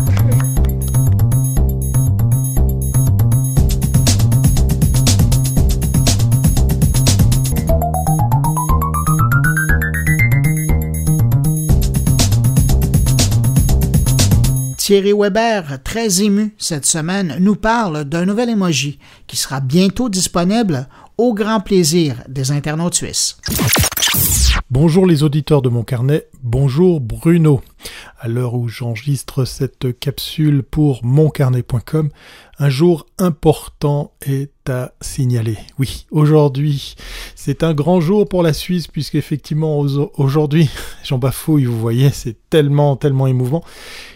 [14.91, 20.85] Thierry Weber, très ému cette semaine, nous parle d'un nouvel emoji qui sera bientôt disponible
[21.17, 23.37] au grand plaisir des internautes suisses.
[24.69, 27.61] Bonjour les auditeurs de mon carnet, bonjour Bruno.
[28.19, 32.09] À l'heure où j'enregistre cette capsule pour moncarnet.com,
[32.59, 35.57] un jour important est à signaler.
[35.79, 36.95] Oui, aujourd'hui,
[37.35, 40.69] c'est un grand jour pour la Suisse puisqu'effectivement aujourd'hui,
[41.03, 43.63] j'en bafouille, vous voyez, c'est tellement, tellement émouvant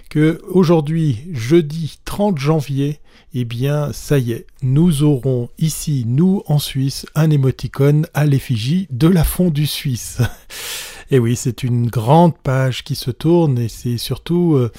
[0.09, 2.99] que aujourd'hui, jeudi 30 janvier,
[3.33, 8.87] eh bien, ça y est, nous aurons ici, nous en Suisse, un émoticône à l'effigie
[8.91, 10.21] de la fondue suisse.
[11.11, 14.71] Et oui, c'est une grande page qui se tourne et c'est surtout, euh,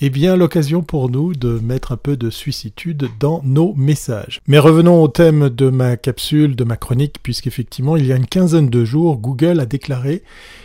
[0.00, 4.40] eh bien l'occasion pour nous de mettre un peu de suicitude dans nos messages.
[4.48, 8.26] Mais revenons au thème de ma capsule, de ma chronique, puisqu'effectivement il y a une
[8.26, 10.24] quinzaine de jours, Google a déclaré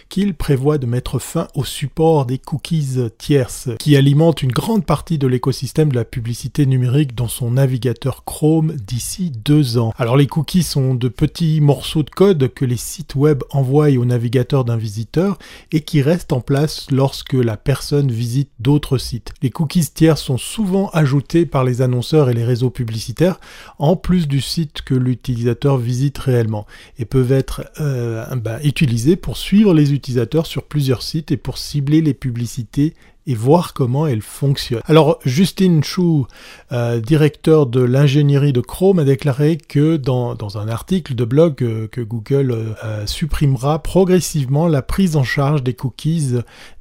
[0.10, 5.18] qu'il prévoit de mettre fin au support des cookies tierces qui alimentent une grande partie
[5.18, 9.94] de l'écosystème de la publicité numérique dans son navigateur Chrome d'ici deux ans.
[9.98, 14.06] Alors les cookies sont de petits morceaux de code que les sites web envoient au
[14.06, 15.38] navigateur d'un visiteur
[15.72, 19.34] et qui restent en place lorsque la personne visite d'autres sites.
[19.42, 23.40] Les cookies tiers sont souvent ajoutés par les annonceurs et les réseaux publicitaires
[23.80, 26.66] en plus du site que l'utilisateur visite réellement
[26.98, 29.97] et peuvent être euh, bah, utilisés pour suivre les utilisateurs
[30.46, 32.94] sur plusieurs sites et pour cibler les publicités
[33.28, 34.82] et voir comment elles fonctionnent.
[34.86, 36.28] Alors Justine Chou,
[36.72, 41.88] euh, directeur de l'ingénierie de Chrome, a déclaré que dans, un article de blog euh,
[41.88, 42.52] que Google
[42.84, 46.36] euh, supprimera progressivement la prise en charge des cookies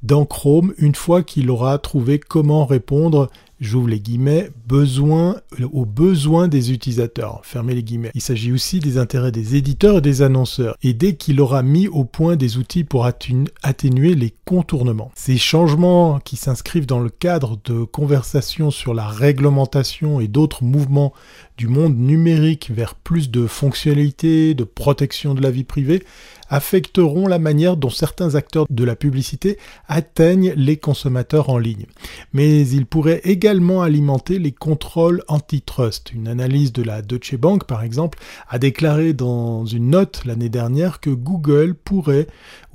[0.04, 3.28] dans Chrome une fois qu'il aura trouvé comment répondre
[3.60, 5.36] j'ouvre les guillemets, besoin,
[5.72, 8.10] aux besoins des utilisateurs, fermez les guillemets.
[8.14, 11.88] Il s'agit aussi des intérêts des éditeurs et des annonceurs, et dès qu'il aura mis
[11.88, 15.10] au point des outils pour atténuer les contournements.
[15.14, 21.12] Ces changements qui s'inscrivent dans le cadre de conversations sur la réglementation et d'autres mouvements
[21.56, 26.02] du monde numérique vers plus de fonctionnalités, de protection de la vie privée,
[26.48, 31.86] affecteront la manière dont certains acteurs de la publicité atteignent les consommateurs en ligne.
[32.32, 36.12] Mais ils pourraient également alimenter les contrôles antitrust.
[36.12, 41.00] Une analyse de la Deutsche Bank, par exemple, a déclaré dans une note l'année dernière
[41.00, 42.26] que Google pourrait,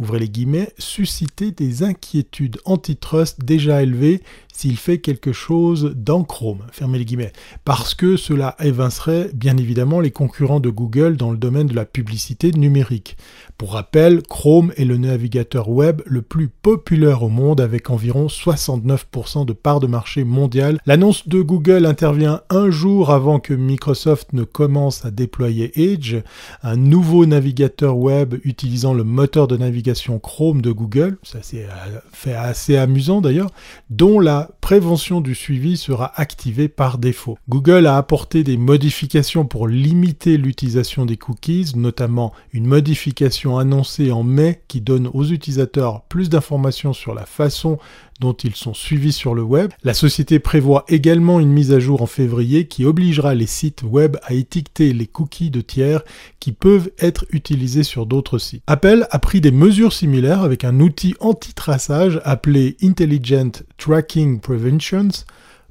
[0.02, 4.22] ouvrez les guillemets, susciter des inquiétudes antitrust déjà élevées
[4.52, 7.32] s'il fait quelque chose dans Chrome, fermez les guillemets,
[7.64, 11.86] parce que cela évincerait bien évidemment les concurrents de Google dans le domaine de la
[11.86, 13.16] publicité numérique.
[13.58, 19.46] Pour rappel, Chrome est le navigateur web le plus populaire au monde avec environ 69%
[19.46, 20.80] de part de marché mondial.
[20.86, 26.18] L'annonce de Google intervient un jour avant que Microsoft ne commence à déployer Edge,
[26.64, 32.00] un nouveau navigateur web utilisant le moteur de navigation Chrome de Google, ça c'est euh,
[32.12, 33.52] fait assez amusant d'ailleurs,
[33.90, 37.38] dont la prévention du suivi sera activée par défaut.
[37.50, 44.24] Google a apporté des modifications pour limiter l'utilisation des cookies, notamment une modification annoncée en
[44.24, 47.80] mai qui donne aux utilisateurs plus d'informations sur la façon
[48.22, 49.72] dont ils sont suivis sur le web.
[49.84, 54.16] La société prévoit également une mise à jour en février qui obligera les sites web
[54.24, 56.04] à étiqueter les cookies de tiers
[56.40, 58.64] qui peuvent être utilisés sur d'autres sites.
[58.68, 64.40] Apple a pris des mesures similaires avec un outil anti-traçage appelé Intelligent Tracking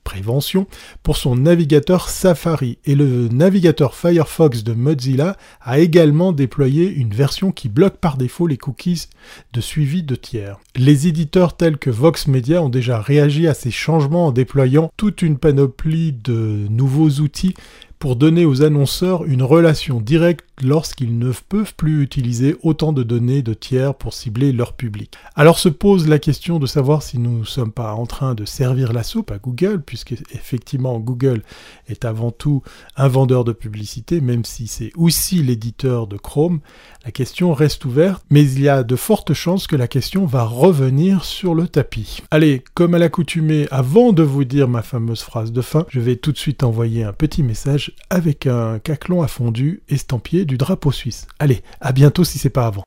[0.05, 0.67] Prévention
[1.03, 7.53] pour son navigateur Safari et le navigateur Firefox de Mozilla a également déployé une version
[7.53, 9.09] qui bloque par défaut les cookies
[9.53, 10.59] de suivi de tiers.
[10.75, 15.23] Les éditeurs tels que Vox Media ont déjà réagi à ces changements en déployant toute
[15.23, 17.55] une panoplie de nouveaux outils
[18.01, 23.43] pour donner aux annonceurs une relation directe lorsqu'ils ne peuvent plus utiliser autant de données
[23.43, 25.13] de tiers pour cibler leur public.
[25.37, 28.47] Alors se pose la question de savoir si nous ne sommes pas en train de
[28.47, 31.43] servir la soupe à Google, puisque effectivement Google
[31.89, 32.63] est avant tout
[32.97, 36.61] un vendeur de publicité, même si c'est aussi l'éditeur de Chrome.
[37.05, 40.45] La question reste ouverte, mais il y a de fortes chances que la question va
[40.45, 42.23] revenir sur le tapis.
[42.31, 46.17] Allez, comme à l'accoutumée, avant de vous dire ma fameuse phrase de fin, je vais
[46.17, 50.93] tout de suite envoyer un petit message avec un caclon à fondu estampillé du drapeau
[50.93, 51.27] suisse.
[51.39, 52.85] Allez, à bientôt si c'est pas avant.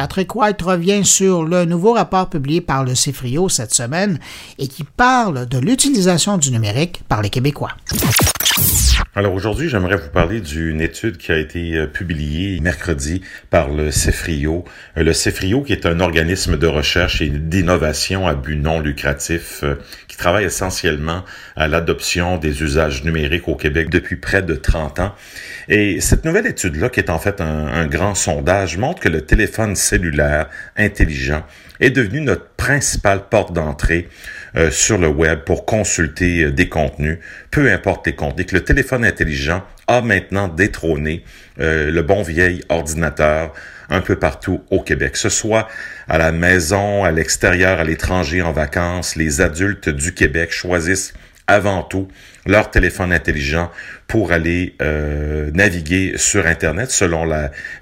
[0.00, 4.18] Patrick White revient sur le nouveau rapport publié par le CIFRIO cette semaine
[4.58, 7.72] et qui parle de l'utilisation du numérique par les Québécois.
[9.16, 13.90] Alors aujourd'hui, j'aimerais vous parler d'une étude qui a été euh, publiée mercredi par le
[13.90, 14.64] CEFRIO.
[14.96, 19.64] Euh, le CEFRIO qui est un organisme de recherche et d'innovation à but non lucratif
[19.64, 19.74] euh,
[20.06, 21.24] qui travaille essentiellement
[21.56, 25.14] à l'adoption des usages numériques au Québec depuis près de 30 ans.
[25.68, 29.22] Et cette nouvelle étude-là, qui est en fait un, un grand sondage, montre que le
[29.22, 31.44] téléphone cellulaire intelligent
[31.80, 34.08] est devenu notre principale porte d'entrée
[34.56, 37.18] euh, sur le web pour consulter euh, des contenus,
[37.52, 41.22] peu importe les contenus, que le téléphone intelligent a maintenant détrôné
[41.60, 43.52] euh, le bon vieil ordinateur
[43.90, 45.16] un peu partout au Québec.
[45.16, 45.68] Ce soit
[46.08, 51.12] à la maison, à l'extérieur, à l'étranger, en vacances, les adultes du Québec choisissent
[51.46, 52.08] avant tout
[52.44, 53.70] leur téléphone intelligent
[54.06, 54.76] pour aller
[55.52, 57.28] naviguer sur Internet selon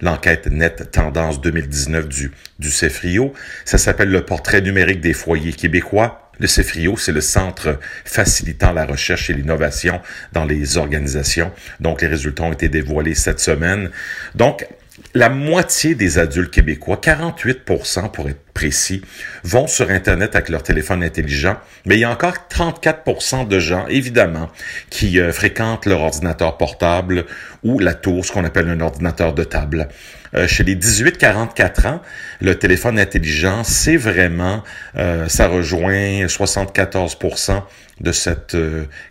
[0.00, 3.34] l'enquête Net Tendance 2019 du, du CEFRIO.
[3.66, 6.27] Ça s'appelle le portrait numérique des foyers québécois.
[6.38, 10.00] Le CEFRIO, c'est le centre facilitant la recherche et l'innovation
[10.32, 11.52] dans les organisations.
[11.80, 13.90] Donc, les résultats ont été dévoilés cette semaine.
[14.34, 14.66] Donc,
[15.14, 19.02] la moitié des adultes québécois, 48 pour être précis,
[19.44, 23.86] vont sur Internet avec leur téléphone intelligent, mais il y a encore 34% de gens,
[23.86, 24.50] évidemment,
[24.90, 27.24] qui euh, fréquentent leur ordinateur portable
[27.62, 29.88] ou la tour, ce qu'on appelle un ordinateur de table.
[30.34, 32.02] Euh, chez les 18-44 ans,
[32.40, 34.62] le téléphone intelligent, c'est vraiment,
[34.96, 37.62] euh, ça rejoint 74%
[38.00, 38.56] de cette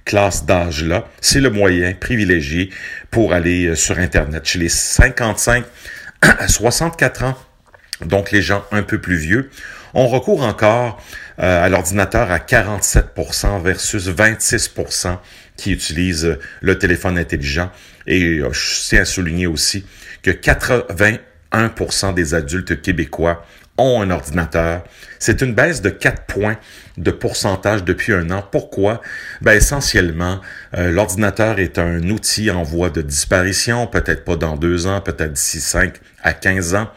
[0.05, 1.07] classe d'âge-là.
[1.20, 2.70] C'est le moyen privilégié
[3.11, 4.45] pour aller sur Internet.
[4.45, 5.65] Chez les 55
[6.22, 7.38] à 64 ans,
[8.05, 9.49] donc les gens un peu plus vieux,
[9.93, 11.01] on recourt encore
[11.39, 15.18] euh, à l'ordinateur à 47% versus 26%
[15.55, 17.72] qui utilisent le téléphone intelligent.
[18.05, 19.86] Et euh, je tiens à souligner aussi
[20.28, 23.45] que 81% des adultes québécois
[23.78, 24.84] ont un ordinateur.
[25.19, 26.57] C'est une baisse de 4 points
[26.97, 28.43] de pourcentage depuis un an.
[28.51, 29.01] Pourquoi?
[29.41, 30.41] Ben, essentiellement,
[30.75, 35.34] euh, l'ordinateur est un outil en voie de disparition, peut-être pas dans deux ans, peut-être
[35.34, 36.89] d'ici 5 à 15 ans.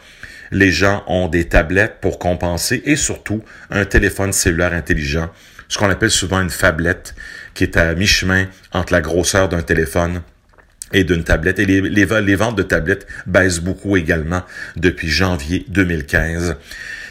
[0.51, 5.29] Les gens ont des tablettes pour compenser et surtout un téléphone cellulaire intelligent,
[5.69, 7.15] ce qu'on appelle souvent une fablette,
[7.53, 10.21] qui est à mi-chemin entre la grosseur d'un téléphone
[10.93, 11.59] et d'une tablette.
[11.59, 14.41] Et les, ventes de tablettes baissent beaucoup également
[14.75, 16.55] depuis janvier 2015.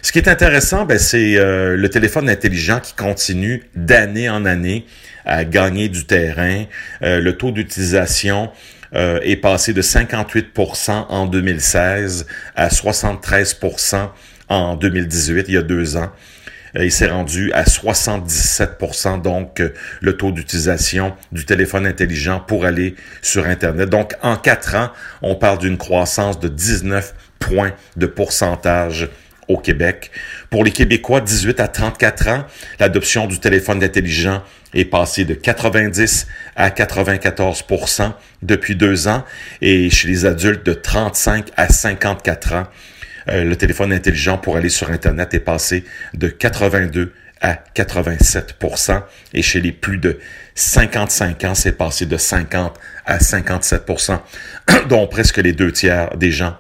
[0.03, 4.87] Ce qui est intéressant, ben, c'est euh, le téléphone intelligent qui continue d'année en année
[5.25, 6.65] à gagner du terrain.
[7.03, 8.51] Euh, le taux d'utilisation
[8.95, 12.27] euh, est passé de 58% en 2016
[12.57, 14.09] à 73%
[14.49, 16.11] en 2018, il y a deux ans.
[16.77, 22.65] Euh, il s'est rendu à 77%, donc euh, le taux d'utilisation du téléphone intelligent pour
[22.65, 23.89] aller sur Internet.
[23.89, 24.91] Donc en quatre ans,
[25.23, 29.09] on parle d'une croissance de 19 points de pourcentage
[29.49, 30.11] au Québec.
[30.49, 32.45] Pour les Québécois 18 à 34 ans,
[32.79, 34.43] l'adoption du téléphone intelligent
[34.75, 38.13] est passée de 90 à 94%
[38.43, 39.25] depuis deux ans
[39.61, 42.67] et chez les adultes de 35 à 54 ans,
[43.29, 49.03] euh, le téléphone intelligent pour aller sur Internet est passé de 82 à 87%
[49.33, 50.19] et chez les plus de
[50.55, 54.19] 55 ans, c'est passé de 50 à 57%
[54.89, 56.57] dont presque les deux tiers des gens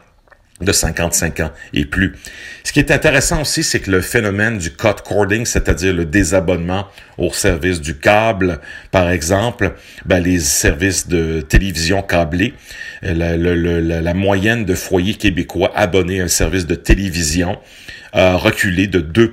[0.61, 2.17] de 55 ans et plus.
[2.65, 6.87] Ce qui est intéressant aussi, c'est que le phénomène du cut cording, c'est-à-dire le désabonnement
[7.19, 12.55] au service du câble, par exemple, ben, les services de télévision câblée,
[13.03, 17.59] la, la, la, moyenne de foyers québécois abonnés à un service de télévision
[18.13, 19.33] a reculé de 2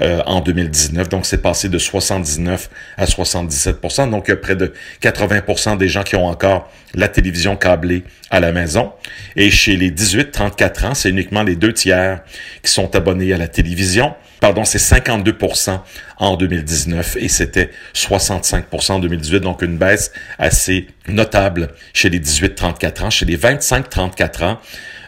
[0.00, 1.08] euh, en 2019.
[1.08, 4.72] Donc, c'est passé de 79 à 77% Donc, il y a près de
[5.02, 8.92] 80% des gens qui ont encore la télévision câblée à la maison.
[9.36, 12.20] Et chez les 18-34 ans, c'est uniquement les deux tiers
[12.62, 14.14] qui sont abonnés à la télévision.
[14.40, 15.80] Pardon, c'est 52%
[16.18, 23.04] en 2019 et c'était 65% en 2018, donc une baisse assez notable chez les 18-34
[23.04, 23.10] ans.
[23.10, 24.60] Chez les 25-34 ans,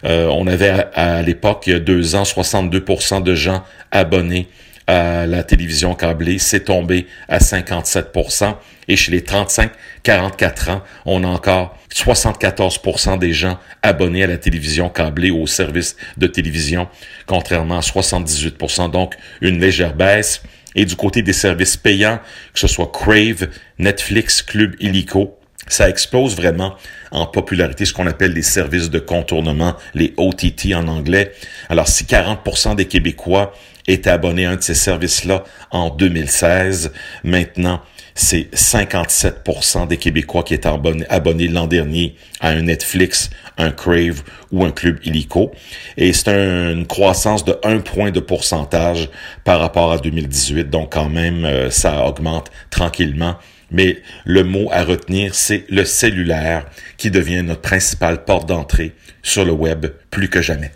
[0.05, 4.49] euh, on avait à, à l'époque, il y a deux ans, 62% de gens abonnés
[4.89, 8.57] la télévision câblée, c'est tombé à 57%
[8.89, 14.89] et chez les 35-44 ans, on a encore 74% des gens abonnés à la télévision
[14.89, 16.89] câblée ou au service de télévision,
[17.27, 20.43] contrairement à 78% donc une légère baisse.
[20.75, 22.21] Et du côté des services payants,
[22.55, 26.77] que ce soit Crave, Netflix, Club Illico, ça explose vraiment
[27.11, 31.33] en popularité ce qu'on appelle les services de contournement, les OTT en anglais.
[31.69, 33.53] Alors si 40% des Québécois
[33.89, 36.93] étaient abonnés à un de ces services-là en 2016,
[37.25, 37.81] maintenant
[38.15, 40.69] c'est 57% des Québécois qui étaient
[41.09, 45.53] abonnés, l'an dernier à un Netflix, un Crave ou un Club Illico.
[45.97, 49.09] Et c'est une croissance de 1 point de pourcentage
[49.45, 50.69] par rapport à 2018.
[50.69, 53.37] Donc quand même, euh, ça augmente tranquillement
[53.71, 56.67] mais le mot à retenir, c'est le cellulaire
[56.97, 60.73] qui devient notre principale porte d'entrée sur le web plus que jamais.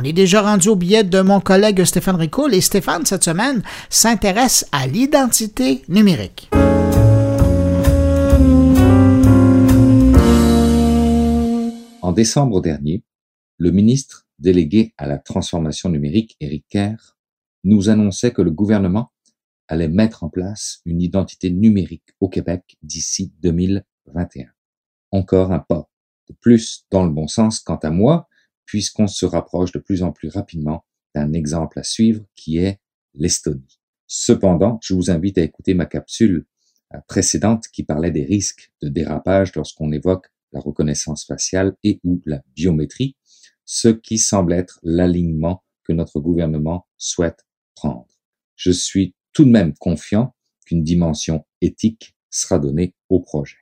[0.00, 3.62] On est déjà rendu au billet de mon collègue Stéphane Ricoul et Stéphane, cette semaine,
[3.90, 6.48] s'intéresse à l'identité numérique.
[12.00, 13.04] En décembre dernier,
[13.58, 17.18] le ministre délégué à la transformation numérique, Éric Kerr,
[17.64, 19.12] nous annonçait que le gouvernement
[19.68, 24.46] allait mettre en place une identité numérique au Québec d'ici 2021.
[25.10, 25.90] Encore un pas
[26.30, 28.29] de plus dans le bon sens quant à moi,
[28.70, 32.78] puisqu'on se rapproche de plus en plus rapidement d'un exemple à suivre qui est
[33.14, 33.80] l'Estonie.
[34.06, 36.46] Cependant, je vous invite à écouter ma capsule
[36.94, 42.22] euh, précédente qui parlait des risques de dérapage lorsqu'on évoque la reconnaissance faciale et ou
[42.26, 43.16] la biométrie,
[43.64, 47.44] ce qui semble être l'alignement que notre gouvernement souhaite
[47.74, 48.20] prendre.
[48.54, 53.56] Je suis tout de même confiant qu'une dimension éthique sera donnée au projet.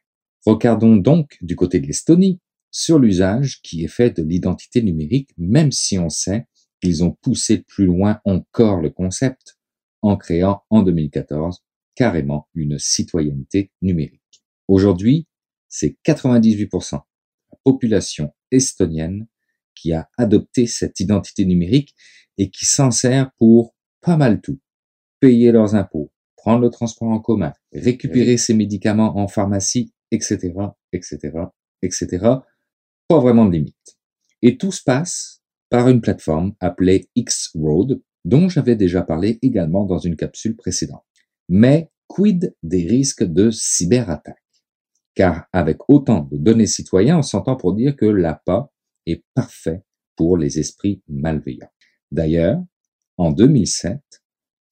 [0.45, 2.41] Regardons donc du côté de l'Estonie
[2.79, 6.47] sur l'usage qui est fait de l'identité numérique, même si on sait
[6.81, 9.59] qu'ils ont poussé plus loin encore le concept
[10.01, 11.65] en créant en 2014
[11.97, 14.45] carrément une citoyenneté numérique.
[14.69, 15.27] Aujourd'hui,
[15.69, 16.97] c'est 98% de
[17.51, 19.27] la population estonienne
[19.75, 21.97] qui a adopté cette identité numérique
[22.37, 24.61] et qui s'en sert pour pas mal tout.
[25.19, 30.53] Payer leurs impôts, prendre le transport en commun, récupérer ses médicaments en pharmacie, etc.,
[30.93, 31.33] etc.,
[31.83, 32.39] etc.
[33.09, 33.99] Pas vraiment de limite.
[34.43, 39.99] Et tout se passe par une plateforme appelée X-Road, dont j'avais déjà parlé également dans
[39.99, 41.05] une capsule précédente.
[41.49, 44.37] Mais quid des risques de cyberattaque?
[45.15, 48.71] Car avec autant de données citoyens, on s'entend pour dire que l'APA
[49.07, 49.83] est parfait
[50.15, 51.73] pour les esprits malveillants.
[52.11, 52.63] D'ailleurs,
[53.17, 54.01] en 2007,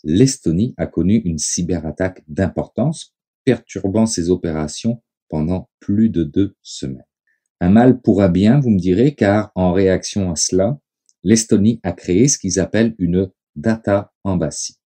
[0.05, 3.14] l'Estonie a connu une cyberattaque d'importance
[3.45, 7.05] perturbant ses opérations pendant plus de deux semaines.
[7.61, 10.78] Un mal pourra bien, vous me direz, car en réaction à cela,
[11.22, 14.76] l'Estonie a créé ce qu'ils appellent une data embassy,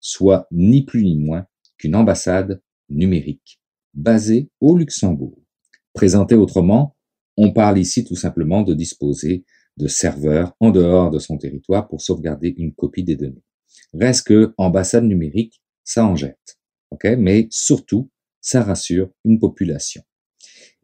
[0.00, 1.46] soit ni plus ni moins
[1.78, 3.60] qu'une ambassade numérique
[3.94, 5.38] basée au Luxembourg.
[5.92, 6.96] Présentée autrement,
[7.36, 9.44] on parle ici tout simplement de disposer
[9.76, 13.44] de serveurs en dehors de son territoire pour sauvegarder une copie des données.
[13.94, 16.58] Reste que ambassade numérique, ça en jette.
[16.90, 17.06] ok?
[17.18, 20.02] Mais surtout, ça rassure une population.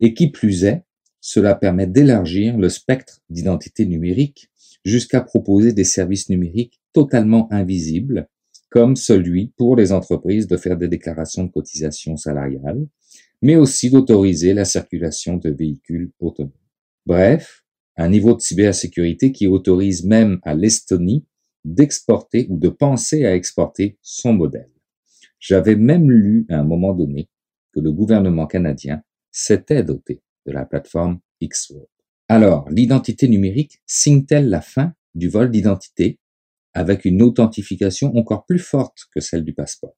[0.00, 0.84] Et qui plus est,
[1.30, 4.50] cela permet d'élargir le spectre d'identité numérique
[4.82, 8.30] jusqu'à proposer des services numériques totalement invisibles,
[8.70, 12.86] comme celui pour les entreprises de faire des déclarations de cotisation salariale,
[13.42, 16.52] mais aussi d'autoriser la circulation de véhicules autonomes.
[17.04, 17.62] Bref,
[17.98, 21.26] un niveau de cybersécurité qui autorise même à l'Estonie
[21.62, 24.72] d'exporter ou de penser à exporter son modèle.
[25.40, 27.28] J'avais même lu à un moment donné
[27.74, 31.20] que le gouvernement canadien s'était doté la plateforme.
[32.28, 36.18] Alors, l'identité numérique signe-t-elle la fin du vol d'identité
[36.74, 39.96] avec une authentification encore plus forte que celle du passeport?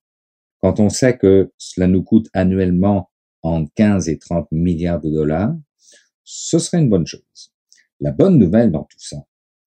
[0.60, 3.10] Quand on sait que cela nous coûte annuellement
[3.42, 5.54] entre 15 et 30 milliards de dollars,
[6.24, 7.52] ce serait une bonne chose.
[7.98, 9.16] La bonne nouvelle dans tout ça,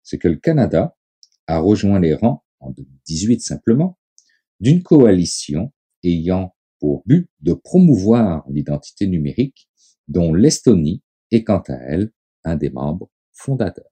[0.03, 0.97] c'est que le Canada
[1.47, 3.97] a rejoint les rangs, en 2018 simplement,
[4.59, 5.71] d'une coalition
[6.03, 9.69] ayant pour but de promouvoir l'identité numérique
[10.11, 11.01] dont l'Estonie
[11.31, 12.11] est quant à elle
[12.43, 13.90] un des membres fondateurs.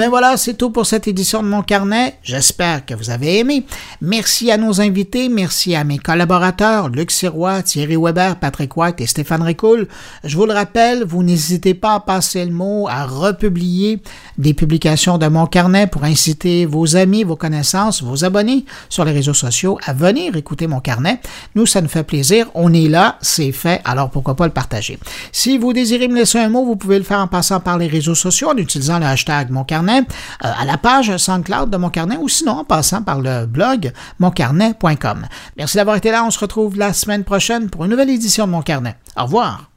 [0.00, 2.16] Ben voilà, c'est tout pour cette édition de mon carnet.
[2.22, 3.66] J'espère que vous avez aimé.
[4.00, 9.06] Merci à nos invités, merci à mes collaborateurs, Luc Sirois, Thierry Weber, Patrick White et
[9.06, 9.88] Stéphane Ricoul.
[10.24, 14.00] Je vous le rappelle, vous n'hésitez pas à passer le mot, à republier
[14.38, 19.12] des publications de mon carnet pour inciter vos amis, vos connaissances, vos abonnés sur les
[19.12, 21.20] réseaux sociaux à venir écouter mon carnet.
[21.54, 22.46] Nous, ça nous fait plaisir.
[22.54, 24.98] On est là, c'est fait, alors pourquoi pas le partager?
[25.30, 27.86] Si vous désirez me laisser un mot, vous pouvez le faire en passant par les
[27.86, 30.02] réseaux sociaux en utilisant le hashtag mon carnet euh,
[30.40, 35.26] à la page SoundCloud de Mon Carnet ou sinon en passant par le blog moncarnet.com.
[35.56, 36.24] Merci d'avoir été là.
[36.24, 38.96] On se retrouve la semaine prochaine pour une nouvelle édition de Mon Carnet.
[39.16, 39.70] Au revoir.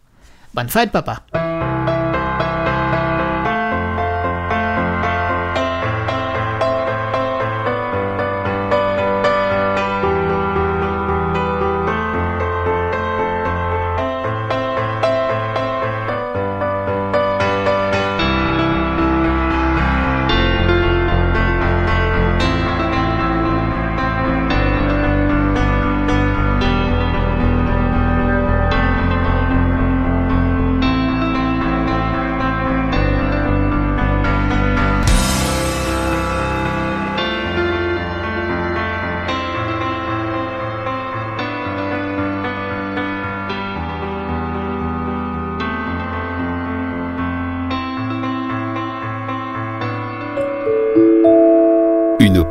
[0.53, 1.24] Bonne fête, papa.